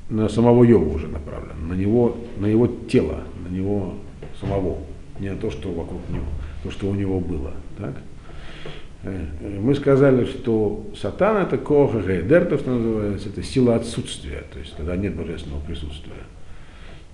на 0.10 0.30
самого 0.30 0.64
Йова 0.64 0.96
уже 0.96 1.08
направлен, 1.08 1.68
на 1.68 1.74
него, 1.74 2.16
на 2.38 2.46
его 2.46 2.68
тело, 2.68 3.24
на 3.44 3.54
него 3.54 3.96
самого, 4.40 4.78
не 5.20 5.30
на 5.30 5.38
то, 5.38 5.52
что 5.52 5.72
вокруг 5.72 6.02
него, 6.10 6.26
то, 6.64 6.72
что 6.72 6.90
у 6.90 6.96
него 6.96 7.20
было. 7.20 7.52
Так? 7.78 7.94
Э, 9.04 9.26
мы 9.60 9.76
сказали, 9.76 10.26
что 10.26 10.86
сатан 10.96 11.38
это 11.38 11.58
коха 11.58 12.00
гейдер, 12.00 12.46
что 12.60 12.72
называется, 12.72 13.30
это 13.30 13.44
сила 13.44 13.76
отсутствия, 13.76 14.44
то 14.52 14.60
есть 14.60 14.76
когда 14.76 14.96
нет 14.96 15.16
божественного 15.16 15.60
присутствия. 15.62 16.14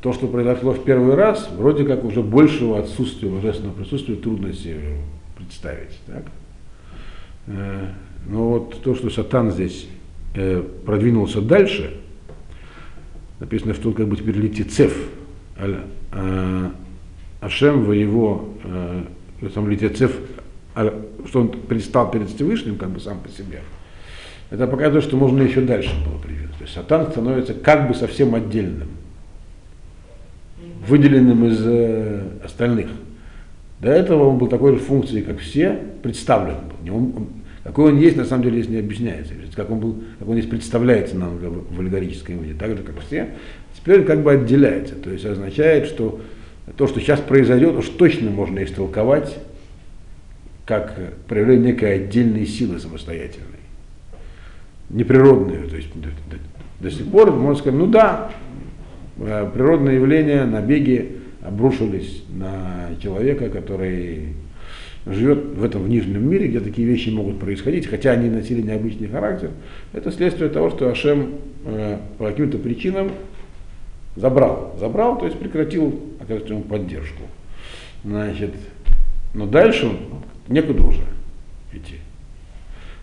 То, 0.01 0.13
что 0.13 0.27
произошло 0.27 0.71
в 0.71 0.83
первый 0.85 1.15
раз, 1.15 1.49
вроде 1.51 1.83
как 1.83 2.05
уже 2.05 2.21
большего 2.21 2.79
отсутствия 2.79 3.29
божественного 3.29 3.75
присутствия 3.75 4.15
трудно 4.15 4.53
себе 4.53 4.97
представить. 5.35 5.99
Так? 6.05 6.23
Э, 7.47 7.87
но 8.27 8.49
вот 8.49 8.81
то, 8.81 8.95
что 8.95 9.09
сатан 9.09 9.51
здесь 9.51 9.87
э, 10.35 10.63
продвинулся 10.85 11.41
дальше, 11.41 11.97
написано, 13.39 13.73
что 13.73 13.89
он 13.89 13.95
как 13.95 14.07
бы 14.07 14.15
теперь 14.15 14.35
летицев, 14.35 14.95
Ашем 16.11 17.83
в 17.83 17.91
его 17.91 18.49
сам 19.53 19.69
летицев 19.69 20.11
а 20.75 20.93
что 21.27 21.41
он 21.41 21.49
предстал 21.49 22.09
перед 22.09 22.29
Всевышним 22.29 22.77
как 22.77 22.89
бы 22.91 23.01
сам 23.01 23.19
по 23.19 23.29
себе, 23.29 23.59
это 24.49 24.65
показывает, 24.65 25.03
что 25.03 25.17
можно 25.17 25.41
еще 25.41 25.59
дальше 25.59 25.91
было 26.05 26.17
привести. 26.17 26.53
То 26.57 26.63
есть 26.63 26.73
сатан 26.73 27.11
становится 27.11 27.53
как 27.53 27.87
бы 27.89 27.93
совсем 27.93 28.33
отдельным, 28.33 28.87
выделенным 30.87 31.45
из 31.47 31.59
э, 31.65 32.21
остальных. 32.45 32.87
До 33.81 33.89
этого 33.89 34.29
он 34.29 34.37
был 34.37 34.47
такой 34.47 34.73
же 34.73 34.79
функцией, 34.79 35.23
как 35.23 35.39
все, 35.39 35.77
представлен 36.01 36.55
был. 36.55 36.95
Он, 36.95 37.03
он, 37.15 37.27
какой 37.63 37.91
он 37.91 37.99
есть, 37.99 38.15
на 38.15 38.25
самом 38.25 38.43
деле 38.43 38.61
здесь 38.61 38.69
не 38.69 38.79
объясняется. 38.79 39.33
Как 39.55 39.69
он, 39.69 39.79
был, 39.79 40.03
как 40.17 40.29
он 40.29 40.37
здесь 40.37 40.49
представляется 40.49 41.17
нам 41.17 41.37
в, 41.37 41.79
аллегорическом 41.79 42.39
виде, 42.39 42.57
так 42.57 42.77
же, 42.77 42.83
как 42.83 42.99
все. 43.01 43.31
Теперь 43.75 43.99
он 43.99 44.05
как 44.05 44.21
бы 44.21 44.31
отделяется. 44.33 44.95
То 44.95 45.09
есть 45.09 45.25
означает, 45.25 45.85
что 45.85 46.21
то, 46.77 46.87
что 46.87 46.99
сейчас 46.99 47.19
произойдет, 47.19 47.75
уж 47.75 47.87
точно 47.89 48.29
можно 48.29 48.63
истолковать 48.63 49.37
как 50.65 50.95
проявление 51.27 51.73
некой 51.73 51.95
отдельной 51.95 52.45
силы 52.45 52.79
самостоятельной, 52.79 53.59
неприродной. 54.89 55.67
То 55.67 55.75
есть 55.75 55.89
до, 55.95 56.09
до, 56.09 56.37
до 56.79 56.91
сих 56.91 57.09
пор 57.09 57.31
можно 57.31 57.59
сказать, 57.59 57.79
ну 57.79 57.87
да, 57.87 58.31
э, 59.17 59.49
природные 59.51 59.95
явления, 59.95 60.45
набеги 60.45 61.17
обрушились 61.41 62.23
на 62.29 62.89
человека, 63.01 63.49
который 63.49 64.35
живет 65.05 65.43
в 65.55 65.63
этом 65.63 65.83
в 65.83 65.89
нижнем 65.89 66.29
мире, 66.29 66.47
где 66.47 66.59
такие 66.59 66.87
вещи 66.87 67.09
могут 67.09 67.39
происходить, 67.39 67.87
хотя 67.87 68.11
они 68.11 68.29
носили 68.29 68.61
необычный 68.61 69.07
характер, 69.07 69.51
это 69.93 70.11
следствие 70.11 70.49
того, 70.49 70.69
что 70.69 70.89
Ашем 70.89 71.35
э, 71.65 71.97
по 72.17 72.27
каким-то 72.27 72.57
причинам 72.57 73.11
забрал. 74.15 74.75
Забрал, 74.79 75.17
то 75.17 75.25
есть 75.25 75.37
прекратил 75.37 75.99
оказывать 76.19 76.49
ему 76.49 76.61
поддержку. 76.61 77.23
Значит, 78.03 78.53
но 79.33 79.45
дальше 79.45 79.91
некуда 80.47 80.83
уже 80.83 81.03
идти. 81.73 81.95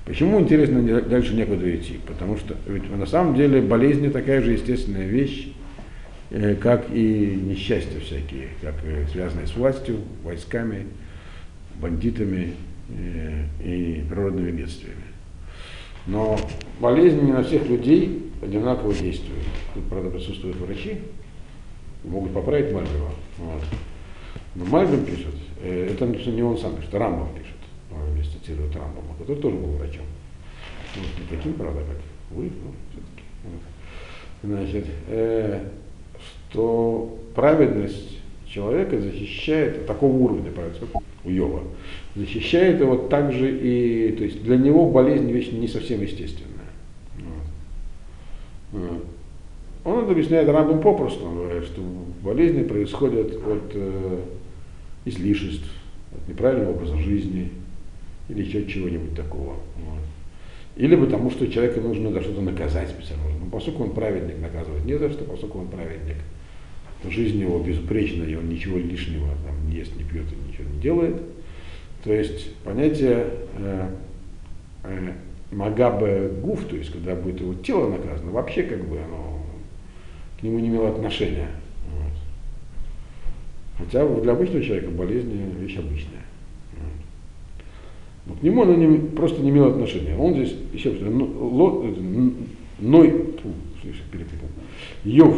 Почему, 0.04 0.40
интересно, 0.40 0.82
дальше 1.02 1.34
некуда 1.34 1.74
идти? 1.74 1.98
Потому 2.06 2.36
что 2.36 2.56
ведь 2.66 2.88
на 2.90 3.06
самом 3.06 3.34
деле 3.34 3.60
болезнь 3.60 4.10
такая 4.12 4.40
же 4.40 4.52
естественная 4.52 5.06
вещь, 5.06 5.48
э, 6.30 6.54
как 6.54 6.86
и 6.92 7.40
несчастья 7.44 7.98
всякие, 8.00 8.48
как 8.62 8.74
связанные 9.10 9.48
с 9.48 9.56
властью, 9.56 9.98
войсками, 10.22 10.86
бандитами 11.80 12.54
э, 12.88 13.44
и 13.64 14.04
природными 14.08 14.52
бедствиями. 14.52 15.02
Но 16.06 16.38
болезни 16.80 17.22
не 17.22 17.32
на 17.32 17.42
всех 17.42 17.68
людей 17.68 18.25
одинаково 18.42 18.92
действуют. 18.94 19.44
Тут, 19.74 19.84
правда, 19.88 20.10
присутствуют 20.10 20.56
врачи, 20.56 20.98
могут 22.04 22.32
поправить 22.32 22.72
Мальбова. 22.72 23.10
Вот. 23.38 23.62
Но 24.54 24.64
Мальбим 24.64 25.04
пишет, 25.04 25.34
Э, 25.62 25.90
это 25.92 26.06
не 26.06 26.42
он 26.42 26.58
сам 26.58 26.76
пишет, 26.76 26.94
Рамбов 26.94 27.28
пишет, 27.34 27.56
здесь 28.14 28.32
цитирует 28.32 28.74
Рамбова, 28.74 29.16
который 29.18 29.40
тоже 29.40 29.56
был 29.56 29.72
врачом. 29.72 30.04
Ну, 30.96 31.02
не 31.02 31.36
таким, 31.36 31.54
правда, 31.54 31.80
как 31.80 32.36
вы, 32.36 32.44
но 32.44 32.72
все-таки. 32.90 33.24
Вот. 33.44 33.60
Значит, 34.42 34.86
э, 35.08 35.60
что 36.50 37.18
праведность 37.34 38.18
человека 38.46 39.00
защищает, 39.00 39.86
такого 39.86 40.12
уровня 40.12 40.50
праведность, 40.52 40.84
у 41.24 41.30
Йова, 41.30 41.62
защищает 42.14 42.80
его 42.80 42.96
также 42.96 43.50
и, 43.50 44.12
то 44.12 44.24
есть 44.24 44.42
для 44.42 44.56
него 44.56 44.90
болезнь 44.90 45.30
вещь 45.30 45.50
не 45.52 45.68
совсем 45.68 46.00
естественная. 46.02 46.52
Он 48.72 50.10
объясняет 50.10 50.48
Рамбом 50.48 50.80
попросту, 50.80 51.24
он 51.24 51.36
говорит, 51.36 51.64
что 51.64 51.80
болезни 52.22 52.64
происходят 52.64 53.34
от 53.34 53.70
э, 53.74 54.20
излишеств, 55.04 55.70
от 56.12 56.28
неправильного 56.28 56.72
образа 56.72 56.96
жизни 56.98 57.52
или 58.28 58.42
еще 58.42 58.66
чего-нибудь 58.66 59.14
такого. 59.14 59.52
Вот. 59.76 60.02
Или 60.76 60.96
потому, 60.96 61.30
что 61.30 61.46
человека 61.46 61.80
нужно 61.80 62.10
за 62.10 62.20
что-то 62.20 62.40
наказать 62.40 62.88
специально. 62.88 63.22
Но 63.40 63.48
поскольку 63.50 63.84
он 63.84 63.90
праведник, 63.92 64.40
наказывать 64.40 64.84
не 64.84 64.98
за 64.98 65.10
что, 65.10 65.24
поскольку 65.24 65.60
он 65.60 65.68
праведник, 65.68 66.16
что 67.00 67.10
жизнь 67.10 67.38
его 67.38 67.58
безупречна, 67.60 68.24
и 68.24 68.34
он 68.34 68.48
ничего 68.48 68.78
лишнего 68.78 69.28
там, 69.46 69.70
не 69.70 69.76
ест, 69.76 69.94
не 69.96 70.02
пьет 70.02 70.24
и 70.32 70.48
ничего 70.48 70.68
не 70.68 70.80
делает. 70.80 71.22
То 72.02 72.12
есть 72.12 72.54
понятие 72.56 73.26
э, 73.58 73.88
э, 74.84 75.12
Магабе 75.50 76.28
Гуф, 76.42 76.64
то 76.64 76.76
есть 76.76 76.92
когда 76.92 77.14
будет 77.14 77.40
его 77.40 77.54
тело 77.54 77.90
наказано, 77.90 78.32
вообще 78.32 78.62
как 78.62 78.84
бы 78.84 78.98
оно 78.98 79.40
к 80.38 80.42
нему 80.42 80.58
не 80.58 80.68
имело 80.68 80.88
отношения. 80.88 81.48
Вот. 81.92 82.12
Хотя 83.78 84.06
для 84.20 84.32
обычного 84.32 84.62
человека 84.64 84.90
болезнь 84.90 85.32
вещь 85.58 85.78
обычная. 85.78 86.24
Вот. 88.26 88.40
К 88.40 88.42
нему 88.42 88.62
оно 88.62 88.74
не, 88.74 88.98
просто 88.98 89.40
не 89.40 89.50
имело 89.50 89.70
отношения. 89.70 90.16
Он 90.16 90.34
здесь, 90.34 90.54
еще 90.72 90.90
раз, 90.90 91.00
Ной, 92.78 93.10
фу, 93.42 93.52
перепутал, 94.12 94.48
Йов 95.04 95.36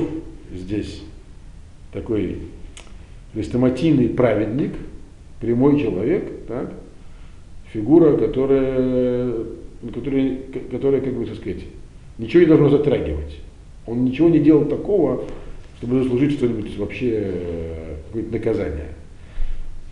здесь 0.52 1.02
такой 1.92 2.38
хрестоматийный 3.32 4.08
праведник, 4.08 4.72
прямой 5.40 5.80
человек, 5.80 6.46
так, 6.48 6.72
фигура, 7.72 8.16
которая, 8.16 9.32
которая, 9.94 10.36
которая, 10.70 11.00
как 11.00 11.14
бы 11.14 11.26
так 11.26 11.36
сказать, 11.36 11.64
ничего 12.18 12.42
не 12.42 12.48
должно 12.48 12.68
затрагивать. 12.68 13.38
Он 13.86 14.04
ничего 14.04 14.28
не 14.28 14.40
делал 14.40 14.64
такого, 14.64 15.24
чтобы 15.78 16.02
заслужить 16.02 16.32
что-нибудь 16.32 16.76
вообще, 16.76 17.10
э, 17.14 17.94
какое-то 18.06 18.32
наказание. 18.32 18.88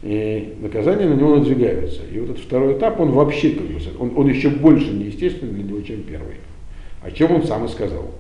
И 0.03 0.55
наказания 0.61 1.07
на 1.07 1.15
него 1.15 1.37
надвигаются. 1.37 2.03
И 2.13 2.19
вот 2.21 2.31
этот 2.31 2.43
второй 2.43 2.77
этап, 2.77 3.01
он 3.01 3.13
вообще 3.13 3.51
как 3.51 3.67
бы, 3.67 3.81
он, 3.99 4.13
он 4.17 4.29
еще 4.29 4.51
больше 4.51 4.93
неестественный 4.93 5.53
для 5.53 5.65
него, 5.65 5.81
чем 5.81 6.03
первый. 6.03 6.37
О 7.03 7.11
чем 7.11 7.33
он 7.33 7.45
сам 7.45 7.65
и 7.65 7.69
сказал. 7.69 8.11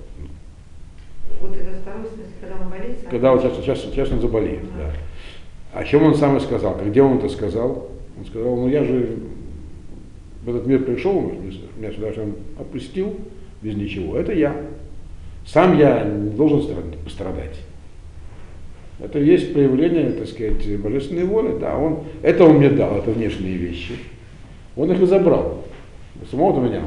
Вот 1.41 1.55
это 1.55 1.81
второй 1.83 2.07
смысл, 2.07 2.31
когда 2.41 2.57
он 2.62 2.71
болеет? 2.71 2.99
Когда 3.11 3.33
вот 3.33 3.43
сейчас, 3.43 3.57
сейчас, 3.57 3.81
сейчас 3.83 4.12
он 4.12 4.21
заболеет, 4.21 4.62
да. 4.77 4.93
О 5.79 5.85
чем 5.85 6.05
он 6.05 6.14
сам 6.14 6.37
и 6.39 6.41
сказал? 6.41 6.81
Где 6.85 7.03
он 7.03 7.19
это 7.19 7.29
сказал? 7.29 7.91
Он 8.19 8.25
сказал, 8.25 8.57
ну 8.57 8.69
я 8.69 8.83
же 8.83 9.19
в 10.47 10.49
этот 10.49 10.66
мир 10.66 10.84
пришел, 10.84 11.20
меня 11.76 11.92
сюда 11.92 12.12
же 12.12 12.32
опустил 12.57 13.16
без 13.62 13.74
ничего. 13.74 14.16
Это 14.16 14.32
я. 14.32 14.55
Сам 15.44 15.76
я 15.76 16.05
не 16.05 16.30
должен 16.30 16.62
пострадать. 17.05 17.59
Это 19.01 19.18
есть 19.18 19.53
проявление, 19.53 20.12
так 20.12 20.28
сказать, 20.28 20.80
божественной 20.80 21.24
воли. 21.24 21.59
Да, 21.59 21.76
он, 21.76 22.05
это 22.22 22.44
он 22.44 22.59
мне 22.59 22.70
дал, 22.70 22.97
это 22.97 23.11
внешние 23.11 23.57
вещи. 23.57 23.94
Он 24.76 24.90
их 24.92 25.01
и 25.01 25.07
забрал. 25.07 25.64
Самого-то 26.30 26.61
меня. 26.61 26.82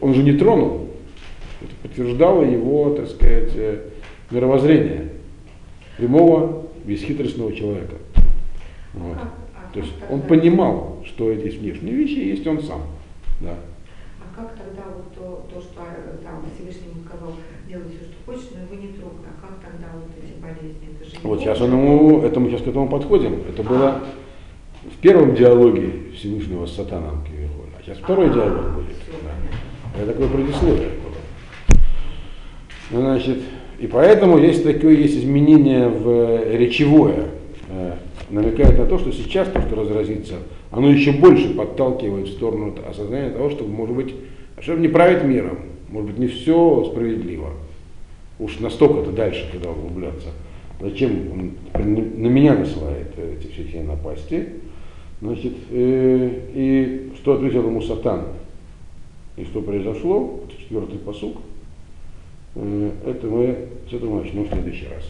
Он 0.00 0.14
же 0.14 0.22
не 0.22 0.32
тронул. 0.32 0.88
Это 1.60 1.72
подтверждало 1.82 2.44
его, 2.44 2.94
так 2.94 3.08
сказать, 3.08 3.52
э, 3.54 3.78
мировоззрение 4.30 5.10
прямого, 5.98 6.66
бесхитростного 6.84 7.52
человека. 7.52 7.96
Вот. 8.94 9.18
А, 9.18 9.32
а 9.54 9.72
То 9.72 9.80
есть 9.80 9.92
он 10.10 10.22
понимал, 10.22 10.91
что 11.06 11.30
эти 11.30 11.56
внешние 11.56 11.94
вещи 11.94 12.18
есть 12.18 12.46
он 12.46 12.60
сам. 12.62 12.82
Да. 13.40 13.54
А 14.20 14.24
как 14.36 14.54
тогда 14.56 14.82
вот 14.94 15.14
то, 15.14 15.46
то 15.52 15.60
что 15.60 15.82
э, 15.82 16.18
там 16.22 16.44
Всевышний 16.54 17.02
сказал, 17.06 17.34
делай 17.68 17.88
все, 17.88 18.04
что 18.04 18.14
хочешь, 18.24 18.50
но 18.54 18.60
его 18.62 18.74
не 18.82 18.92
трогай. 18.92 19.26
А 19.26 19.40
как 19.40 19.60
тогда 19.60 19.88
вот 19.94 20.08
эти 20.16 20.34
болезни? 20.40 20.88
Это 21.00 21.10
же 21.10 21.16
вот 21.22 21.40
сейчас 21.40 21.60
ему, 21.60 22.22
это 22.22 22.40
мы 22.40 22.50
сейчас 22.50 22.62
к 22.62 22.68
этому 22.68 22.88
подходим. 22.88 23.42
Это 23.48 23.62
было 23.62 23.88
а. 23.88 24.04
в 24.84 24.96
первом 25.00 25.34
диалоге 25.34 26.12
Всевышнего 26.16 26.66
с 26.66 26.74
Сатаном 26.74 27.24
А 27.24 27.82
сейчас 27.82 27.98
второй 27.98 28.30
а, 28.30 28.34
диалог 28.34 28.74
будет. 28.74 28.96
Да. 29.22 29.30
Это 30.02 30.12
такое 30.12 30.28
предисловие 30.28 30.88
было. 30.88 31.00
Значит, 33.00 33.38
и 33.78 33.86
поэтому 33.86 34.38
есть 34.38 34.62
такое 34.62 34.94
есть 34.94 35.16
изменение 35.16 35.88
в 35.88 36.08
э, 36.08 36.56
речевое, 36.56 37.28
э, 37.68 37.94
намекает 38.30 38.78
на 38.78 38.86
то, 38.86 38.98
что 38.98 39.12
сейчас 39.12 39.48
то, 39.48 39.60
что 39.60 39.74
разразится, 39.74 40.34
оно 40.72 40.88
еще 40.88 41.12
больше 41.12 41.54
подталкивает 41.54 42.28
в 42.28 42.32
сторону 42.32 42.74
осознания 42.88 43.30
того, 43.30 43.50
что, 43.50 43.64
может 43.64 43.94
быть, 43.94 44.14
чтобы 44.58 44.80
не 44.80 44.88
править 44.88 45.22
миром, 45.22 45.58
может 45.90 46.10
быть, 46.10 46.18
не 46.18 46.26
все 46.28 46.84
справедливо. 46.90 47.50
Уж 48.38 48.58
настолько-то 48.58 49.12
дальше 49.12 49.46
туда 49.52 49.70
углубляться. 49.70 50.28
Зачем 50.80 51.12
он 51.32 51.52
на 51.74 52.26
меня 52.26 52.54
насылает 52.54 53.08
эти 53.18 53.52
все 53.52 53.62
эти 53.62 53.76
напасти? 53.76 54.48
Значит, 55.20 55.52
э, 55.70 56.40
и 56.54 57.12
что 57.16 57.34
ответил 57.34 57.66
ему 57.66 57.82
Сатан? 57.82 58.24
И 59.36 59.44
что 59.44 59.60
произошло? 59.60 60.40
Четвертый 60.58 60.98
посук. 60.98 61.36
Э, 62.56 62.90
это 63.06 63.26
мы 63.26 63.56
с 63.88 63.92
этого 63.92 64.22
начнем 64.22 64.44
в 64.44 64.48
следующий 64.48 64.86
раз. 64.86 65.04